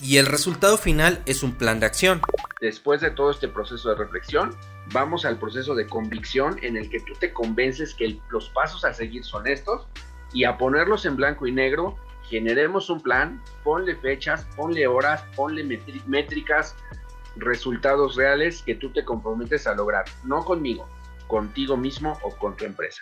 y 0.01 0.17
el 0.17 0.25
resultado 0.25 0.77
final 0.77 1.21
es 1.25 1.43
un 1.43 1.53
plan 1.53 1.79
de 1.79 1.85
acción. 1.85 2.21
Después 2.61 3.01
de 3.01 3.11
todo 3.11 3.31
este 3.31 3.47
proceso 3.47 3.89
de 3.89 3.95
reflexión, 3.95 4.55
vamos 4.93 5.25
al 5.25 5.37
proceso 5.37 5.75
de 5.75 5.87
convicción 5.87 6.57
en 6.61 6.77
el 6.77 6.89
que 6.89 6.99
tú 6.99 7.13
te 7.19 7.33
convences 7.33 7.93
que 7.93 8.19
los 8.29 8.49
pasos 8.49 8.85
a 8.85 8.93
seguir 8.93 9.23
son 9.23 9.47
estos 9.47 9.87
y 10.33 10.43
a 10.43 10.57
ponerlos 10.57 11.05
en 11.05 11.15
blanco 11.15 11.47
y 11.47 11.51
negro, 11.51 11.97
generemos 12.23 12.89
un 12.89 13.01
plan, 13.01 13.41
ponle 13.63 13.95
fechas, 13.95 14.45
ponle 14.55 14.85
horas, 14.87 15.23
ponle 15.35 15.63
métricas, 16.05 16.75
resultados 17.37 18.15
reales 18.15 18.61
que 18.63 18.75
tú 18.75 18.91
te 18.91 19.05
comprometes 19.05 19.67
a 19.67 19.75
lograr, 19.75 20.05
no 20.23 20.43
conmigo, 20.43 20.87
contigo 21.27 21.77
mismo 21.77 22.17
o 22.23 22.31
con 22.31 22.55
tu 22.57 22.65
empresa. 22.65 23.01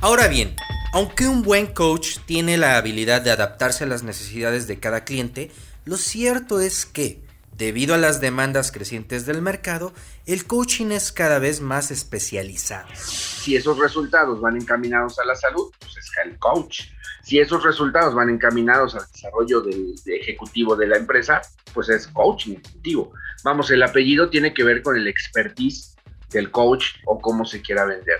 Ahora 0.00 0.26
bien, 0.26 0.56
aunque 0.92 1.26
un 1.26 1.42
buen 1.42 1.68
coach 1.68 2.18
tiene 2.26 2.58
la 2.58 2.76
habilidad 2.76 3.22
de 3.22 3.30
adaptarse 3.30 3.84
a 3.84 3.86
las 3.86 4.02
necesidades 4.02 4.66
de 4.66 4.78
cada 4.78 5.04
cliente, 5.04 5.50
lo 5.86 5.96
cierto 5.96 6.60
es 6.60 6.84
que, 6.84 7.18
debido 7.56 7.94
a 7.94 7.98
las 7.98 8.20
demandas 8.20 8.70
crecientes 8.70 9.24
del 9.24 9.40
mercado, 9.40 9.94
el 10.26 10.46
coaching 10.46 10.90
es 10.90 11.10
cada 11.10 11.38
vez 11.38 11.62
más 11.62 11.90
especializado. 11.90 12.88
Si 12.94 13.56
esos 13.56 13.78
resultados 13.78 14.40
van 14.42 14.56
encaminados 14.56 15.18
a 15.18 15.24
la 15.24 15.34
salud, 15.34 15.72
pues 15.80 15.96
es 15.96 16.10
el 16.24 16.38
coach. 16.38 16.82
Si 17.22 17.38
esos 17.38 17.62
resultados 17.62 18.14
van 18.14 18.28
encaminados 18.28 18.94
al 18.94 19.06
desarrollo 19.10 19.62
del 19.62 19.94
ejecutivo 20.04 20.76
de 20.76 20.88
la 20.88 20.98
empresa, 20.98 21.40
pues 21.72 21.88
es 21.88 22.06
coaching 22.08 22.56
ejecutivo. 22.56 23.12
Vamos, 23.44 23.70
el 23.70 23.82
apellido 23.82 24.28
tiene 24.28 24.52
que 24.52 24.62
ver 24.62 24.82
con 24.82 24.96
el 24.96 25.06
expertise 25.06 25.91
del 26.32 26.50
coach 26.50 26.96
o 27.04 27.20
cómo 27.20 27.44
se 27.44 27.60
quiera 27.60 27.84
vender. 27.84 28.18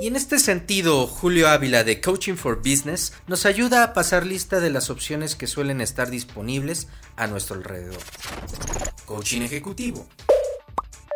Y 0.00 0.06
en 0.06 0.16
este 0.16 0.38
sentido, 0.38 1.06
Julio 1.06 1.48
Ávila 1.48 1.84
de 1.84 2.00
Coaching 2.00 2.34
for 2.34 2.58
Business 2.58 3.12
nos 3.26 3.46
ayuda 3.46 3.82
a 3.82 3.92
pasar 3.92 4.26
lista 4.26 4.60
de 4.60 4.70
las 4.70 4.90
opciones 4.90 5.36
que 5.36 5.46
suelen 5.46 5.80
estar 5.80 6.10
disponibles 6.10 6.88
a 7.16 7.26
nuestro 7.26 7.56
alrededor. 7.56 7.98
Coaching 9.04 9.42
ejecutivo. 9.42 10.06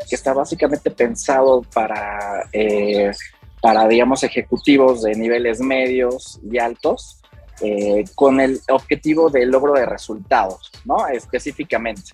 Que 0.09 0.17
está 0.17 0.33
básicamente 0.33 0.91
pensado 0.91 1.63
para, 1.75 2.49
eh, 2.53 3.13
para 3.61 3.87
digamos, 3.89 4.23
ejecutivos 4.23 5.03
de 5.03 5.15
niveles 5.15 5.61
medios 5.61 6.41
y 6.51 6.59
altos. 6.59 7.19
Eh, 7.61 8.05
con 8.17 8.41
el 8.41 8.61
objetivo 8.71 9.31
de 9.31 9.47
logro 9.47 9.75
de 9.75 9.87
resultados, 9.87 10.73
¿no? 10.85 11.07
Específicamente. 11.07 12.11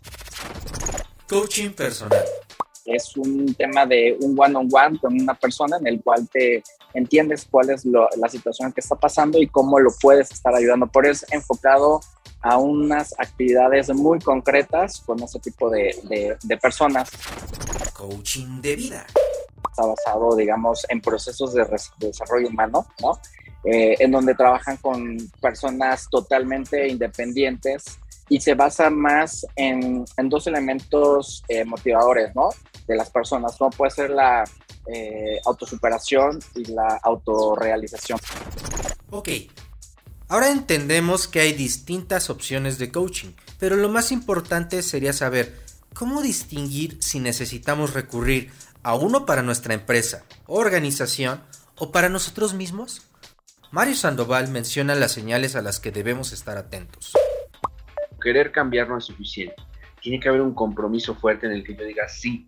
Coaching 1.27 1.71
personal 1.71 2.25
es 2.89 3.17
un 3.17 3.55
tema 3.55 3.87
de 3.87 4.17
un 4.21 4.39
one-on-one 4.39 4.99
con 4.99 5.21
una 5.21 5.35
persona 5.35 5.77
en 5.79 5.87
el 5.87 6.03
cual 6.03 6.29
te 6.29 6.63
entiendes 6.95 7.47
cuál 7.51 7.71
es 7.71 7.85
la 7.85 8.29
situación 8.29 8.73
que 8.73 8.81
está 8.81 8.97
pasando 8.97 9.39
y 9.39 9.47
cómo 9.47 9.79
lo 9.79 9.91
puedes 10.01 10.31
estar 10.31 10.55
ayudando. 10.55 10.87
Por 10.87 11.07
eso 11.07 11.27
es 11.27 11.33
enfocado 11.33 12.01
a 12.41 12.57
unas 12.57 13.15
actividades 13.19 13.89
muy 13.95 14.19
concretas 14.21 15.01
con 15.05 15.23
ese 15.23 15.39
tipo 15.41 15.71
de, 15.71 16.37
de, 16.43 16.57
personas. 16.57 17.11
Coaching 17.93 18.61
de 18.61 18.77
vida. 18.77 19.07
Está 19.71 19.87
basado, 19.87 20.37
digamos, 20.37 20.87
en 20.89 21.01
procesos 21.01 21.53
de, 21.55 21.67
desarrollo 21.99 22.49
humano, 22.49 22.87
¿no? 23.01 23.19
Eh, 23.65 23.97
en 23.99 24.13
donde 24.13 24.35
trabajan 24.35 24.77
con 24.77 25.19
personas 25.41 26.09
totalmente 26.09 26.87
independientes 26.89 27.99
y 28.29 28.41
se 28.41 28.55
basa 28.55 28.91
más 28.91 29.47
en, 29.57 30.05
dos 30.25 30.47
elementos 30.47 31.43
eh, 31.49 31.65
motivadores, 31.65 32.35
¿no? 32.35 32.51
De 32.87 32.97
las 32.97 33.11
personas, 33.11 33.57
como 33.57 33.71
puede 33.71 33.91
ser 33.91 34.11
la 34.11 34.45
eh, 34.87 35.41
autosuperación 35.45 36.39
y 36.55 36.65
la 36.73 37.01
autorrealización. 37.03 38.19
Ok, 39.11 39.29
ahora 40.29 40.51
entendemos 40.51 41.29
que 41.29 41.41
hay 41.41 41.53
distintas 41.53 42.31
opciones 42.31 42.79
de 42.79 42.91
coaching, 42.91 43.33
pero 43.59 43.77
lo 43.77 43.89
más 43.89 44.13
importante 44.13 44.83
sería 44.83 45.13
saber 45.13 45.55
cómo 45.95 46.23
distinguir 46.23 46.99
si 47.01 47.21
necesitamos 47.21 47.95
recurrir 47.95 48.51
a 48.83 48.95
uno 48.95 49.27
para 49.27 49.43
nuestra 49.43 49.75
empresa, 49.75 50.25
organización 50.47 51.43
o 51.77 51.91
para 51.93 52.09
nosotros 52.09 52.55
mismos. 52.55 53.03
Mario 53.71 53.97
Sandoval 53.97 54.49
menciona 54.49 54.95
las 54.95 55.13
señales 55.13 55.57
a 55.57 55.63
las 55.63 55.81
que 55.81 55.93
debemos 55.93 56.33
estar 56.33 56.57
atentos 56.57 57.13
querer 58.21 58.53
cambiar 58.53 58.89
no 58.89 58.99
es 58.99 59.05
suficiente. 59.05 59.57
Tiene 60.01 60.21
que 60.21 60.29
haber 60.29 60.41
un 60.41 60.55
compromiso 60.55 61.15
fuerte 61.15 61.47
en 61.47 61.53
el 61.53 61.65
que 61.65 61.75
yo 61.75 61.85
diga, 61.85 62.09
sí, 62.09 62.47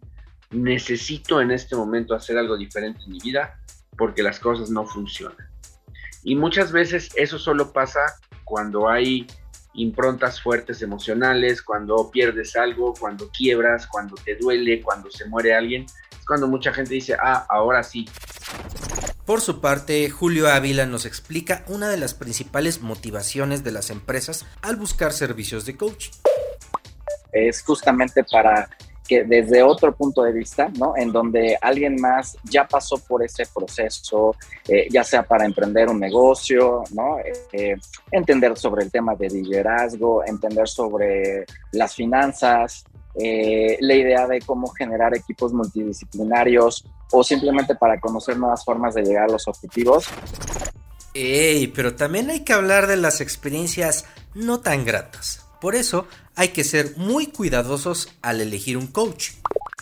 necesito 0.50 1.40
en 1.40 1.50
este 1.50 1.76
momento 1.76 2.14
hacer 2.14 2.38
algo 2.38 2.56
diferente 2.56 3.00
en 3.04 3.12
mi 3.12 3.18
vida 3.18 3.58
porque 3.96 4.22
las 4.22 4.38
cosas 4.38 4.70
no 4.70 4.84
funcionan. 4.86 5.48
Y 6.22 6.34
muchas 6.34 6.72
veces 6.72 7.10
eso 7.16 7.38
solo 7.38 7.72
pasa 7.72 8.00
cuando 8.44 8.88
hay 8.88 9.26
improntas 9.74 10.40
fuertes 10.40 10.82
emocionales, 10.82 11.62
cuando 11.62 12.10
pierdes 12.10 12.56
algo, 12.56 12.94
cuando 12.98 13.30
quiebras, 13.30 13.86
cuando 13.86 14.16
te 14.16 14.36
duele, 14.36 14.82
cuando 14.82 15.10
se 15.10 15.26
muere 15.26 15.54
alguien. 15.54 15.86
Es 16.10 16.24
cuando 16.26 16.48
mucha 16.48 16.72
gente 16.72 16.94
dice, 16.94 17.16
ah, 17.20 17.46
ahora 17.48 17.82
sí, 17.82 18.06
por 19.30 19.40
su 19.40 19.60
parte, 19.60 20.10
Julio 20.10 20.48
Ávila 20.48 20.86
nos 20.86 21.06
explica 21.06 21.62
una 21.68 21.88
de 21.88 21.96
las 21.96 22.14
principales 22.14 22.82
motivaciones 22.82 23.62
de 23.62 23.70
las 23.70 23.90
empresas 23.90 24.44
al 24.60 24.74
buscar 24.74 25.12
servicios 25.12 25.64
de 25.66 25.76
coaching. 25.76 26.10
Es 27.30 27.62
justamente 27.62 28.24
para 28.24 28.68
que 29.06 29.22
desde 29.22 29.62
otro 29.62 29.94
punto 29.94 30.24
de 30.24 30.32
vista, 30.32 30.68
¿no? 30.76 30.94
En 30.96 31.12
donde 31.12 31.56
alguien 31.62 31.94
más 32.00 32.38
ya 32.42 32.66
pasó 32.66 32.96
por 32.96 33.24
ese 33.24 33.44
proceso, 33.54 34.34
eh, 34.66 34.88
ya 34.90 35.04
sea 35.04 35.22
para 35.22 35.44
emprender 35.44 35.88
un 35.88 36.00
negocio, 36.00 36.82
¿no? 36.92 37.18
Eh, 37.52 37.76
entender 38.10 38.58
sobre 38.58 38.82
el 38.82 38.90
tema 38.90 39.14
de 39.14 39.28
liderazgo, 39.28 40.24
entender 40.26 40.66
sobre 40.66 41.46
las 41.70 41.94
finanzas, 41.94 42.84
eh, 43.14 43.76
la 43.80 43.94
idea 43.94 44.26
de 44.26 44.40
cómo 44.40 44.68
generar 44.68 45.16
equipos 45.16 45.52
multidisciplinarios 45.52 46.84
o 47.10 47.24
simplemente 47.24 47.74
para 47.74 48.00
conocer 48.00 48.36
nuevas 48.36 48.64
formas 48.64 48.94
de 48.94 49.02
llegar 49.02 49.24
a 49.24 49.32
los 49.32 49.48
objetivos. 49.48 50.06
Ey, 51.12 51.66
pero 51.68 51.96
también 51.96 52.30
hay 52.30 52.44
que 52.44 52.52
hablar 52.52 52.86
de 52.86 52.96
las 52.96 53.20
experiencias 53.20 54.06
no 54.34 54.60
tan 54.60 54.84
gratas. 54.84 55.44
Por 55.60 55.74
eso 55.74 56.06
hay 56.36 56.48
que 56.48 56.64
ser 56.64 56.96
muy 56.96 57.26
cuidadosos 57.26 58.08
al 58.22 58.40
elegir 58.40 58.76
un 58.78 58.86
coach. 58.86 59.32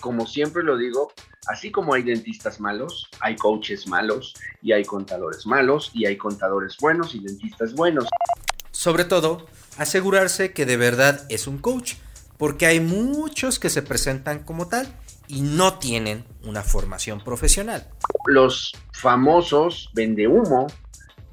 como 0.01 0.27
siempre 0.27 0.63
lo 0.63 0.77
digo, 0.77 1.13
así 1.49 1.71
como 1.71 1.95
hay 1.95 2.03
dentistas 2.03 2.61
malos, 2.61 3.09
hay 3.21 3.37
coaches 3.37 3.87
malos 3.87 4.35
y 4.63 4.73
hay 4.73 4.85
contadores 4.85 5.47
malos 5.47 5.91
y 5.93 6.07
hay 6.07 6.17
contadores 6.17 6.77
buenos 6.81 7.15
y 7.15 7.21
dentistas 7.21 7.75
buenos. 7.75 8.07
Sobre 8.71 9.05
todo, 9.05 9.47
asegurarse 9.77 10.53
que 10.53 10.67
de 10.67 10.77
verdad 10.77 11.27
es 11.29 11.47
un 11.47 11.59
coach, 11.59 11.95
porque 12.39 12.67
hay 12.67 12.81
muchos 12.81 13.59
que 13.59 13.69
se 13.69 13.83
presentan 13.83 14.45
como 14.45 14.69
tal 14.69 14.87
y 15.27 15.43
no 15.43 15.79
tienen 15.79 16.25
una 16.45 16.63
formación 16.63 17.23
profesional. 17.23 17.87
Los 18.27 18.73
famosos 18.93 19.91
vende 19.93 20.27
humo 20.27 20.69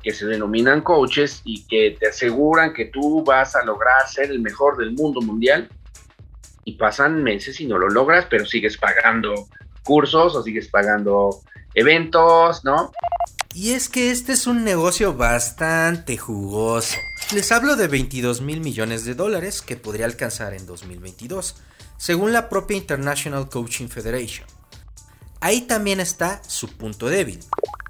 que 0.03 0.11
se 0.11 0.25
denominan 0.25 0.81
coaches 0.81 1.41
y 1.45 1.65
que 1.65 1.95
te 1.99 2.09
aseguran 2.09 2.73
que 2.73 2.85
tú 2.85 3.23
vas 3.23 3.55
a 3.55 3.63
lograr 3.63 4.07
ser 4.07 4.29
el 4.29 4.39
mejor 4.39 4.77
del 4.77 4.91
mundo 4.93 5.21
mundial 5.21 5.69
y 6.63 6.73
pasan 6.73 7.23
meses 7.23 7.59
y 7.61 7.67
no 7.67 7.77
lo 7.77 7.89
logras, 7.89 8.25
pero 8.29 8.45
sigues 8.45 8.77
pagando 8.77 9.47
cursos 9.83 10.35
o 10.35 10.43
sigues 10.43 10.67
pagando 10.67 11.41
eventos, 11.73 12.65
¿no? 12.65 12.91
Y 13.55 13.71
es 13.71 13.87
que 13.87 14.11
este 14.11 14.33
es 14.33 14.47
un 14.47 14.65
negocio 14.65 15.13
bastante 15.13 16.17
jugoso. 16.17 16.97
Les 17.33 17.53
hablo 17.53 17.77
de 17.77 17.87
22 17.87 18.41
mil 18.41 18.59
millones 18.59 19.05
de 19.05 19.15
dólares 19.15 19.61
que 19.61 19.77
podría 19.77 20.03
alcanzar 20.07 20.53
en 20.53 20.65
2022, 20.65 21.63
según 21.95 22.33
la 22.33 22.49
propia 22.49 22.75
International 22.75 23.47
Coaching 23.47 23.87
Federation. 23.87 24.45
Ahí 25.39 25.61
también 25.61 26.01
está 26.01 26.43
su 26.43 26.67
punto 26.75 27.07
débil. 27.07 27.39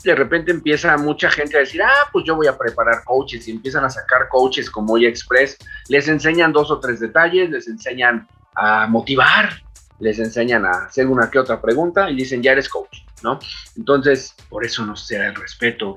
De 0.03 0.13
repente 0.13 0.51
empieza 0.51 0.95
mucha 0.97 1.31
gente 1.31 1.57
a 1.57 1.61
decir, 1.61 1.81
ah, 1.81 2.09
pues 2.11 2.25
yo 2.27 2.35
voy 2.35 2.45
a 2.45 2.55
preparar 2.55 3.03
coaches 3.03 3.47
y 3.47 3.51
empiezan 3.51 3.85
a 3.85 3.89
sacar 3.89 4.29
coaches 4.29 4.69
como 4.69 4.99
Ya 4.99 5.09
Express. 5.09 5.57
Les 5.87 6.07
enseñan 6.07 6.53
dos 6.53 6.69
o 6.69 6.79
tres 6.79 6.99
detalles, 6.99 7.49
les 7.49 7.67
enseñan 7.67 8.27
a 8.53 8.85
motivar, 8.85 9.64
les 9.99 10.19
enseñan 10.19 10.65
a 10.65 10.85
hacer 10.85 11.07
una 11.07 11.29
que 11.29 11.39
otra 11.39 11.61
pregunta 11.61 12.09
y 12.09 12.15
dicen, 12.15 12.41
ya 12.43 12.51
eres 12.51 12.69
coach, 12.69 12.99
¿no? 13.23 13.39
Entonces, 13.77 14.35
por 14.49 14.65
eso 14.65 14.85
no 14.85 14.95
será 14.95 15.27
el 15.27 15.35
respeto. 15.35 15.95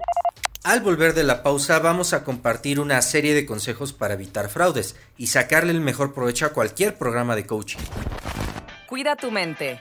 Al 0.64 0.80
volver 0.80 1.14
de 1.14 1.24
la 1.24 1.42
pausa 1.42 1.78
vamos 1.78 2.12
a 2.12 2.24
compartir 2.24 2.80
una 2.80 3.00
serie 3.00 3.34
de 3.34 3.46
consejos 3.46 3.92
para 3.92 4.14
evitar 4.14 4.48
fraudes 4.48 4.96
y 5.16 5.28
sacarle 5.28 5.72
el 5.72 5.80
mejor 5.80 6.12
provecho 6.12 6.46
a 6.46 6.50
cualquier 6.50 6.98
programa 6.98 7.36
de 7.36 7.46
coaching. 7.46 7.78
Cuida 8.86 9.16
tu 9.16 9.30
mente. 9.30 9.80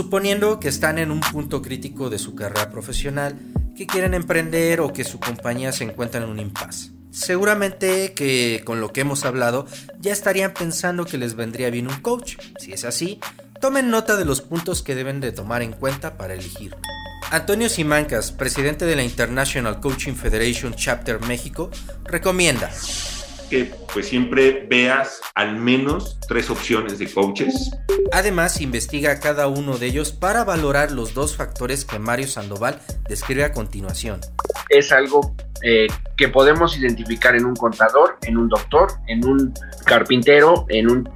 Suponiendo 0.00 0.60
que 0.60 0.68
están 0.70 0.96
en 0.96 1.10
un 1.10 1.20
punto 1.20 1.60
crítico 1.60 2.08
de 2.08 2.18
su 2.18 2.34
carrera 2.34 2.70
profesional, 2.70 3.38
que 3.76 3.86
quieren 3.86 4.14
emprender 4.14 4.80
o 4.80 4.94
que 4.94 5.04
su 5.04 5.20
compañía 5.20 5.72
se 5.72 5.84
encuentra 5.84 6.22
en 6.22 6.30
un 6.30 6.38
impasse. 6.38 6.90
Seguramente 7.10 8.14
que 8.14 8.62
con 8.64 8.80
lo 8.80 8.94
que 8.94 9.02
hemos 9.02 9.26
hablado 9.26 9.66
ya 10.00 10.14
estarían 10.14 10.54
pensando 10.54 11.04
que 11.04 11.18
les 11.18 11.34
vendría 11.34 11.68
bien 11.68 11.86
un 11.86 12.00
coach. 12.00 12.38
Si 12.58 12.72
es 12.72 12.86
así, 12.86 13.20
tomen 13.60 13.90
nota 13.90 14.16
de 14.16 14.24
los 14.24 14.40
puntos 14.40 14.82
que 14.82 14.94
deben 14.94 15.20
de 15.20 15.32
tomar 15.32 15.60
en 15.60 15.74
cuenta 15.74 16.16
para 16.16 16.32
elegir. 16.32 16.74
Antonio 17.30 17.68
Simancas, 17.68 18.32
presidente 18.32 18.86
de 18.86 18.96
la 18.96 19.02
International 19.02 19.80
Coaching 19.80 20.14
Federation 20.14 20.72
Chapter 20.72 21.20
México, 21.20 21.70
recomienda 22.04 22.70
que 23.50 23.70
pues 23.92 24.08
siempre 24.08 24.66
veas 24.70 25.20
al 25.34 25.56
menos 25.56 26.18
tres 26.28 26.48
opciones 26.48 26.98
de 26.98 27.12
coaches. 27.12 27.70
Además, 28.12 28.60
investiga 28.60 29.12
a 29.12 29.20
cada 29.20 29.48
uno 29.48 29.76
de 29.76 29.86
ellos 29.86 30.12
para 30.12 30.44
valorar 30.44 30.92
los 30.92 31.12
dos 31.12 31.36
factores 31.36 31.84
que 31.84 31.98
Mario 31.98 32.28
Sandoval 32.28 32.80
describe 33.08 33.44
a 33.44 33.52
continuación. 33.52 34.20
Es 34.68 34.92
algo 34.92 35.34
eh, 35.62 35.88
que 36.16 36.28
podemos 36.28 36.78
identificar 36.78 37.34
en 37.34 37.44
un 37.44 37.56
contador, 37.56 38.16
en 38.22 38.38
un 38.38 38.48
doctor, 38.48 38.92
en 39.08 39.26
un 39.26 39.52
carpintero, 39.84 40.64
en 40.68 40.90
un, 40.90 41.08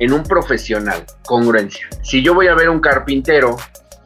en 0.00 0.12
un 0.12 0.24
profesional. 0.24 1.06
Congruencia. 1.24 1.86
Si 2.02 2.22
yo 2.22 2.34
voy 2.34 2.48
a 2.48 2.54
ver 2.54 2.68
un 2.68 2.80
carpintero 2.80 3.56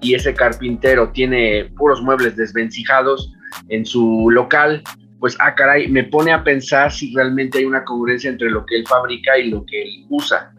y 0.01 0.15
ese 0.15 0.35
carpintero 0.35 1.11
tiene 1.13 1.73
puros 1.77 2.03
muebles 2.03 2.37
desvencijados 2.37 3.33
en 3.69 3.85
su 3.85 4.29
local, 4.31 4.83
pues, 5.21 5.37
ah, 5.39 5.55
caray, 5.55 5.87
me 5.89 6.05
pone 6.05 6.33
a 6.33 6.43
pensar 6.43 6.91
si 6.91 7.15
realmente 7.15 7.59
hay 7.59 7.67
una 7.67 7.85
congruencia 7.85 8.31
entre 8.31 8.51
lo 8.51 8.65
que 8.65 8.77
él 8.77 8.87
fabrica 8.87 9.39
y 9.39 9.51
lo 9.51 9.65
que 9.67 9.83
él 9.83 10.07
usa. 10.09 10.53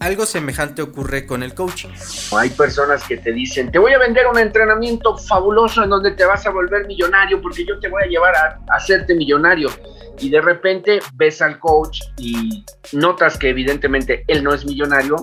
Algo 0.00 0.26
semejante 0.26 0.82
ocurre 0.82 1.24
con 1.24 1.44
el 1.44 1.54
coaching. 1.54 1.90
Hay 2.36 2.50
personas 2.50 3.06
que 3.06 3.18
te 3.18 3.32
dicen, 3.32 3.70
te 3.70 3.78
voy 3.78 3.92
a 3.92 3.98
vender 3.98 4.26
un 4.26 4.36
entrenamiento 4.36 5.16
fabuloso 5.16 5.84
en 5.84 5.90
donde 5.90 6.10
te 6.10 6.24
vas 6.24 6.44
a 6.44 6.50
volver 6.50 6.88
millonario 6.88 7.40
porque 7.40 7.64
yo 7.64 7.78
te 7.78 7.88
voy 7.88 8.02
a 8.02 8.06
llevar 8.06 8.34
a, 8.34 8.58
a 8.68 8.76
hacerte 8.76 9.14
millonario. 9.14 9.70
Y 10.18 10.30
de 10.30 10.40
repente 10.40 11.00
ves 11.14 11.42
al 11.42 11.58
coach 11.58 12.00
y 12.18 12.64
notas 12.92 13.36
que 13.36 13.48
evidentemente 13.48 14.24
él 14.28 14.44
no 14.44 14.54
es 14.54 14.64
millonario. 14.64 15.16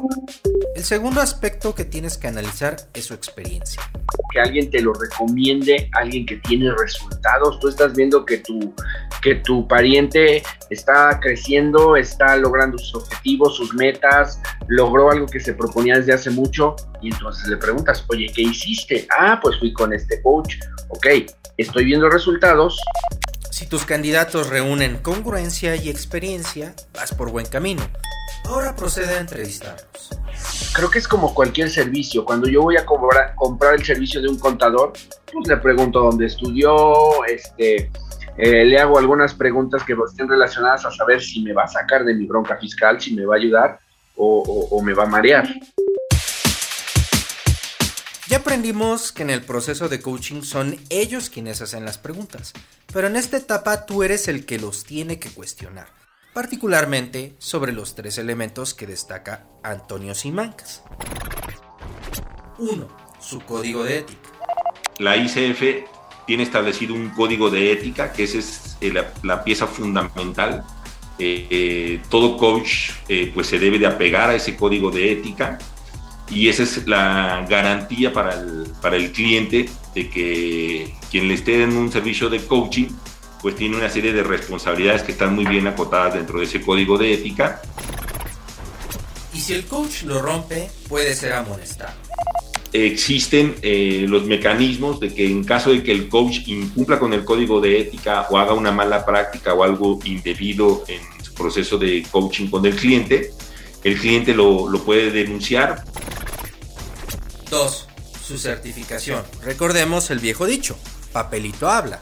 El 0.76 0.84
segundo 0.84 1.22
aspecto 1.22 1.74
que 1.74 1.86
tienes 1.86 2.18
que 2.18 2.28
analizar 2.28 2.76
es 2.94 3.06
su 3.06 3.14
experiencia. 3.14 3.82
Que 4.34 4.40
alguien 4.40 4.70
te 4.70 4.82
lo 4.82 4.94
recomiende, 4.94 5.90
alguien 5.94 6.26
que 6.26 6.38
tiene 6.38 6.72
resultados. 6.78 7.60
Tú 7.60 7.68
estás 7.70 7.94
viendo 7.96 8.26
que 8.26 8.40
tu, 8.40 8.74
que 9.22 9.36
tu 9.36 9.68
pariente 9.68 10.44
está 10.70 11.20
creciendo, 11.22 11.96
está 11.96 12.36
logrando 12.38 12.78
sus 12.78 12.96
objetivos, 12.96 13.56
sus 13.56 13.74
metas, 13.74 14.42
logró 14.68 15.12
algo 15.12 15.26
que 15.26 15.40
se 15.40 15.54
proponía 15.54 15.98
desde 15.98 16.14
hace 16.14 16.30
mucho 16.30 16.76
y 17.02 17.12
entonces 17.12 17.48
le 17.48 17.58
preguntas, 17.58 18.06
oye, 18.10 18.32
¿qué 18.34 18.44
hiciste? 18.44 19.08
Ah, 19.18 19.40
pues 19.42 19.58
fui 19.60 19.74
con 19.74 19.94
este 19.94 20.22
coach. 20.22 20.56
Ok, 20.90 21.08
estoy 21.58 21.86
viendo 21.86 22.10
resultados. 22.10 22.80
Si 23.60 23.68
tus 23.68 23.84
candidatos 23.84 24.48
reúnen 24.48 25.00
congruencia 25.00 25.76
y 25.76 25.90
experiencia, 25.90 26.74
vas 26.94 27.14
por 27.14 27.30
buen 27.30 27.46
camino. 27.46 27.82
Ahora 28.46 28.74
procede 28.74 29.16
a 29.16 29.20
entrevistarlos. 29.20 30.12
Creo 30.74 30.90
que 30.90 31.00
es 31.00 31.10
como 31.10 31.34
cualquier 31.36 31.70
servicio. 31.70 32.24
Cuando 32.24 32.48
yo 32.48 32.62
voy 32.62 32.78
a 32.78 32.86
comprar, 32.86 33.36
comprar 33.36 33.74
el 33.74 33.84
servicio 33.84 34.22
de 34.22 34.30
un 34.30 34.40
contador, 34.40 34.94
pues 35.34 35.46
le 35.46 35.58
pregunto 35.58 36.00
dónde 36.00 36.28
estudió, 36.28 37.26
este, 37.26 37.92
eh, 38.38 38.64
le 38.64 38.80
hago 38.80 38.98
algunas 38.98 39.34
preguntas 39.34 39.84
que 39.84 39.94
estén 40.08 40.30
relacionadas 40.30 40.86
a 40.86 40.92
saber 40.92 41.22
si 41.22 41.44
me 41.44 41.52
va 41.52 41.64
a 41.64 41.68
sacar 41.68 42.06
de 42.06 42.14
mi 42.14 42.28
bronca 42.28 42.56
fiscal, 42.56 43.02
si 43.02 43.14
me 43.14 43.26
va 43.26 43.36
a 43.36 43.40
ayudar 43.40 43.80
o, 44.16 44.42
o, 44.42 44.78
o 44.78 44.82
me 44.82 44.94
va 44.94 45.04
a 45.04 45.08
marear. 45.08 45.46
Aprendimos 48.50 49.12
que 49.12 49.22
en 49.22 49.30
el 49.30 49.44
proceso 49.44 49.90
de 49.90 50.02
coaching 50.02 50.42
son 50.42 50.76
ellos 50.90 51.30
quienes 51.30 51.62
hacen 51.62 51.86
las 51.86 52.00
preguntas, 52.00 52.54
pero 52.92 53.06
en 53.06 53.16
esta 53.16 53.38
etapa 53.38 53.86
tú 53.86 54.02
eres 54.02 54.28
el 54.28 54.48
que 54.48 54.58
los 54.58 54.86
tiene 54.86 55.20
que 55.20 55.30
cuestionar, 55.30 55.90
particularmente 56.34 57.36
sobre 57.38 57.74
los 57.74 57.94
tres 57.94 58.18
elementos 58.18 58.74
que 58.74 58.88
destaca 58.88 59.46
Antonio 59.62 60.16
Simancas. 60.16 60.82
1. 62.58 62.88
Su 63.22 63.40
código 63.42 63.84
de 63.84 64.00
ética. 64.00 64.32
La 64.98 65.16
ICF 65.16 65.86
tiene 66.26 66.42
establecido 66.42 66.96
un 66.96 67.12
código 67.12 67.52
de 67.52 67.72
ética, 67.72 68.12
que 68.12 68.24
esa 68.24 68.40
es 68.40 68.78
eh, 68.82 68.92
la, 69.22 69.44
pieza 69.44 69.68
fundamental. 69.68 70.66
Eh, 71.20 71.46
eh, 71.52 72.02
todo 72.10 72.36
coach 72.36 72.94
pues 73.36 73.46
se 73.46 73.60
debe 73.60 73.78
de 73.78 73.86
apegar 73.86 74.32
a 74.32 74.34
ese 74.34 74.56
código 74.56 74.90
de 74.90 75.12
ética 75.12 75.60
y 76.30 76.48
esa 76.50 76.64
es 76.64 76.88
la 76.88 77.46
garantía 77.50 78.14
para 78.14 78.40
el, 78.40 78.68
para 78.82 78.96
el 78.96 79.12
cliente 79.12 79.70
de 79.96 80.10
que 80.10 80.94
quien 81.10 81.28
le 81.28 81.34
esté 81.34 81.64
en 81.64 81.76
un 81.76 81.92
servicio 81.92 82.30
de 82.30 82.40
coaching 82.40 82.88
pues 83.42 83.56
tiene 83.56 83.78
una 83.78 83.90
serie 83.90 84.14
de 84.14 84.24
responsabilidades 84.24 85.04
que 85.04 85.14
están 85.14 85.34
muy 85.34 85.46
bien 85.46 85.66
acotadas 85.68 86.14
dentro 86.14 86.40
de 86.40 86.46
ese 86.46 86.62
código 86.62 86.98
de 86.98 87.14
ética. 87.14 87.62
Y 89.34 89.40
si 89.40 89.54
el 89.54 89.66
coach 89.66 90.04
lo 90.04 90.22
rompe, 90.22 90.70
puede 90.88 91.16
ser 91.16 91.34
amonestado. 91.34 91.94
Existen 92.72 93.56
eh, 93.62 94.06
los 94.08 94.26
mecanismos 94.26 95.00
de 95.00 95.14
que 95.14 95.26
en 95.26 95.44
caso 95.44 95.72
de 95.72 95.82
que 95.82 95.92
el 95.92 96.10
coach 96.10 96.48
incumpla 96.48 97.00
con 97.00 97.14
el 97.14 97.24
código 97.24 97.62
de 97.62 97.80
ética 97.80 98.28
o 98.30 98.38
haga 98.38 98.54
una 98.54 98.72
mala 98.72 99.06
práctica 99.06 99.54
o 99.54 99.64
algo 99.64 100.00
indebido 100.04 100.84
en 100.88 101.00
su 101.24 101.34
proceso 101.34 101.78
de 101.78 102.06
coaching 102.12 102.48
con 102.48 102.66
el 102.66 102.76
cliente, 102.76 103.32
el 103.84 103.98
cliente 103.98 104.36
lo, 104.36 104.70
lo 104.70 104.84
puede 104.84 105.10
denunciar 105.10 105.84
2. 107.50 107.88
Su 108.26 108.38
certificación. 108.38 109.24
Recordemos 109.44 110.12
el 110.12 110.20
viejo 110.20 110.46
dicho, 110.46 110.78
papelito 111.12 111.70
habla. 111.70 112.00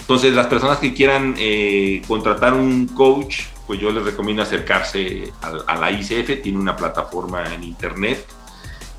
Entonces 0.00 0.34
las 0.34 0.48
personas 0.48 0.78
que 0.78 0.92
quieran 0.92 1.34
eh, 1.38 2.02
contratar 2.06 2.52
un 2.52 2.88
coach 2.88 3.42
pues 3.66 3.78
yo 3.78 3.92
les 3.92 4.02
recomiendo 4.04 4.42
acercarse 4.42 5.32
a, 5.42 5.52
a 5.68 5.76
la 5.76 5.92
ICF, 5.92 6.42
tiene 6.42 6.58
una 6.58 6.74
plataforma 6.74 7.54
en 7.54 7.62
internet 7.62 8.26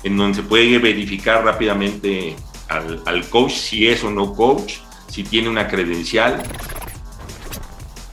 en 0.02 0.16
donde 0.16 0.36
se 0.36 0.42
puede 0.42 0.78
verificar 0.78 1.44
rápidamente 1.44 2.34
al, 2.68 3.02
al 3.04 3.28
coach 3.28 3.52
si 3.52 3.86
es 3.86 4.02
o 4.02 4.10
no 4.10 4.34
coach, 4.34 4.76
si 5.08 5.24
tiene 5.24 5.50
una 5.50 5.68
credencial. 5.68 6.42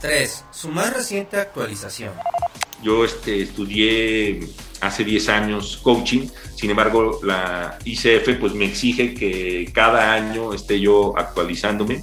3. 0.02 0.46
Su 0.52 0.68
más 0.68 0.94
reciente 0.94 1.38
actualización. 1.38 2.12
Yo 2.84 3.06
este, 3.06 3.42
estudié 3.42 4.48
hace 4.82 5.04
10 5.04 5.30
años 5.30 5.80
coaching, 5.82 6.28
sin 6.56 6.70
embargo 6.70 7.20
la 7.24 7.78
ICF 7.84 8.40
pues 8.40 8.54
me 8.54 8.66
exige 8.66 9.14
que 9.14 9.70
cada 9.74 10.14
año 10.14 10.54
esté 10.54 10.80
yo 10.80 11.18
actualizándome. 11.18 12.02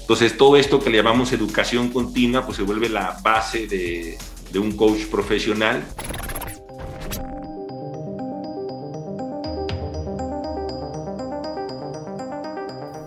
Entonces 0.00 0.36
todo 0.36 0.56
esto 0.56 0.80
que 0.80 0.90
le 0.90 0.98
llamamos 0.98 1.32
educación 1.32 1.88
continua 1.88 2.44
pues 2.44 2.56
se 2.56 2.62
vuelve 2.62 2.88
la 2.88 3.18
base 3.22 3.66
de, 3.66 4.18
de 4.50 4.58
un 4.58 4.72
coach 4.72 5.06
profesional. 5.06 5.84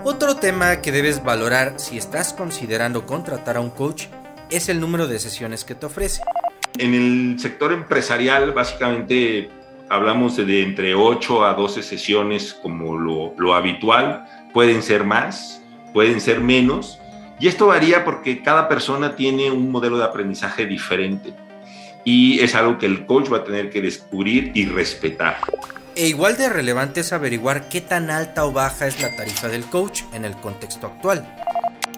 Otro 0.05 0.35
tema 0.35 0.81
que 0.81 0.91
debes 0.91 1.23
valorar 1.23 1.75
si 1.77 1.97
estás 1.97 2.33
considerando 2.33 3.05
contratar 3.05 3.57
a 3.57 3.61
un 3.61 3.69
coach 3.69 4.07
es 4.49 4.69
el 4.69 4.79
número 4.79 5.07
de 5.07 5.17
sesiones 5.19 5.63
que 5.63 5.75
te 5.75 5.85
ofrece. 5.85 6.21
En 6.77 6.93
el 6.93 7.39
sector 7.39 7.71
empresarial 7.71 8.51
básicamente 8.51 9.49
hablamos 9.89 10.37
de, 10.37 10.63
entre 10.63 10.95
8 10.95 11.45
a 11.45 11.53
12 11.53 11.83
sesiones 11.83 12.53
como 12.53 12.97
lo, 12.97 13.33
lo 13.37 13.53
habitual, 13.53 14.25
pueden 14.53 14.81
ser 14.81 15.03
más, 15.03 15.61
pueden 15.93 16.19
ser 16.19 16.39
menos, 16.39 16.99
y 17.39 17.47
esto 17.47 17.67
varía 17.67 18.05
porque 18.05 18.41
cada 18.41 18.67
persona 18.67 19.15
tiene 19.15 19.51
un 19.51 19.71
modelo 19.71 19.97
de 19.97 20.05
aprendizaje 20.05 20.65
diferente 20.65 21.33
y 22.03 22.39
es 22.39 22.55
algo 22.55 22.77
que 22.77 22.85
el 22.85 23.05
coach 23.05 23.31
va 23.31 23.37
a 23.37 23.43
tener 23.43 23.69
que 23.69 23.81
descubrir 23.81 24.51
y 24.53 24.65
respetar. 24.65 25.37
E 25.95 26.07
igual 26.07 26.37
de 26.37 26.49
relevante 26.49 27.01
es 27.01 27.13
averiguar 27.13 27.69
qué 27.69 27.79
tan 27.81 28.09
alta 28.09 28.45
o 28.45 28.51
baja 28.51 28.87
es 28.87 28.99
la 28.99 29.15
tarifa 29.15 29.47
del 29.47 29.63
coach 29.65 30.01
en 30.13 30.25
el 30.25 30.33
contexto 30.33 30.87
actual. 30.87 31.25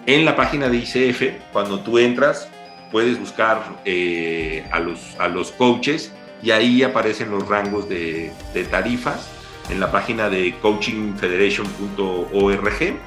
En 0.06 0.24
la 0.24 0.36
página 0.36 0.68
de 0.68 0.76
ICF, 0.76 1.52
cuando 1.52 1.80
tú 1.80 1.98
entras, 1.98 2.48
puedes 2.90 3.18
buscar 3.18 3.62
eh, 3.84 4.66
a, 4.72 4.80
los, 4.80 5.14
a 5.18 5.28
los 5.28 5.52
coaches 5.52 6.12
y 6.42 6.50
ahí 6.50 6.82
aparecen 6.82 7.30
los 7.30 7.46
rangos 7.48 7.88
de, 7.88 8.32
de 8.54 8.64
tarifas. 8.64 9.30
En 9.70 9.80
la 9.80 9.90
página 9.90 10.28
de 10.28 10.54
coachingfederation.org, 10.60 12.98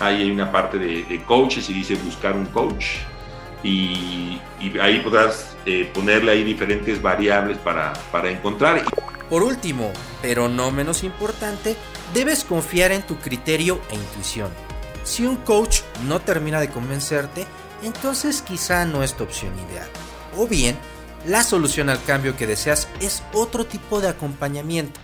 ahí 0.00 0.22
hay 0.22 0.30
una 0.30 0.52
parte 0.52 0.78
de, 0.78 1.04
de, 1.04 1.22
coaches 1.22 1.70
y 1.70 1.72
dice 1.72 1.94
buscar 1.94 2.34
un 2.34 2.44
coach. 2.46 2.96
Y, 3.62 4.40
ahí 4.80 5.00
podrás 5.00 5.56
eh, 5.64 5.90
ponerle 5.94 6.32
ahí 6.32 6.44
diferentes 6.44 7.00
variables 7.00 7.56
para, 7.58 7.94
para 8.12 8.30
encontrar. 8.30 8.84
Por 9.30 9.42
último, 9.42 9.92
pero 10.22 10.48
no 10.48 10.70
menos 10.70 11.02
importante, 11.02 11.76
debes 12.14 12.44
confiar 12.44 12.92
en 12.92 13.02
tu 13.02 13.16
criterio 13.16 13.80
e 13.90 13.94
intuición. 13.94 14.50
Si 15.02 15.24
un 15.24 15.36
coach 15.36 15.80
no 16.06 16.20
termina 16.20 16.60
de 16.60 16.68
convencerte, 16.68 17.46
entonces 17.82 18.42
quizá 18.42 18.84
no 18.84 19.02
es 19.02 19.14
tu 19.14 19.24
opción 19.24 19.52
ideal. 19.68 19.88
O 20.36 20.46
bien, 20.46 20.76
la 21.26 21.42
solución 21.42 21.88
al 21.88 22.02
cambio 22.04 22.36
que 22.36 22.46
deseas 22.46 22.88
es 23.00 23.22
otro 23.32 23.66
tipo 23.66 24.00
de 24.00 24.08
acompañamiento. 24.08 25.00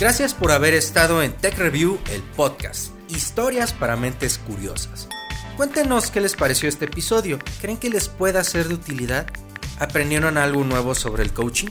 Gracias 0.00 0.34
por 0.34 0.50
haber 0.50 0.74
estado 0.74 1.22
en 1.22 1.32
Tech 1.32 1.56
Review, 1.56 1.98
el 2.10 2.20
podcast. 2.22 2.92
Historias 3.08 3.72
para 3.72 3.96
mentes 3.96 4.38
curiosas. 4.38 5.08
Cuéntenos 5.56 6.10
qué 6.10 6.20
les 6.20 6.34
pareció 6.34 6.68
este 6.68 6.86
episodio. 6.86 7.38
¿Creen 7.60 7.78
que 7.78 7.88
les 7.88 8.08
pueda 8.08 8.42
ser 8.42 8.68
de 8.68 8.74
utilidad? 8.74 9.26
¿Aprendieron 9.78 10.36
algo 10.36 10.64
nuevo 10.64 10.94
sobre 10.94 11.22
el 11.22 11.32
coaching? 11.32 11.70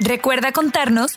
Recuerda 0.00 0.50
contarnos 0.50 1.16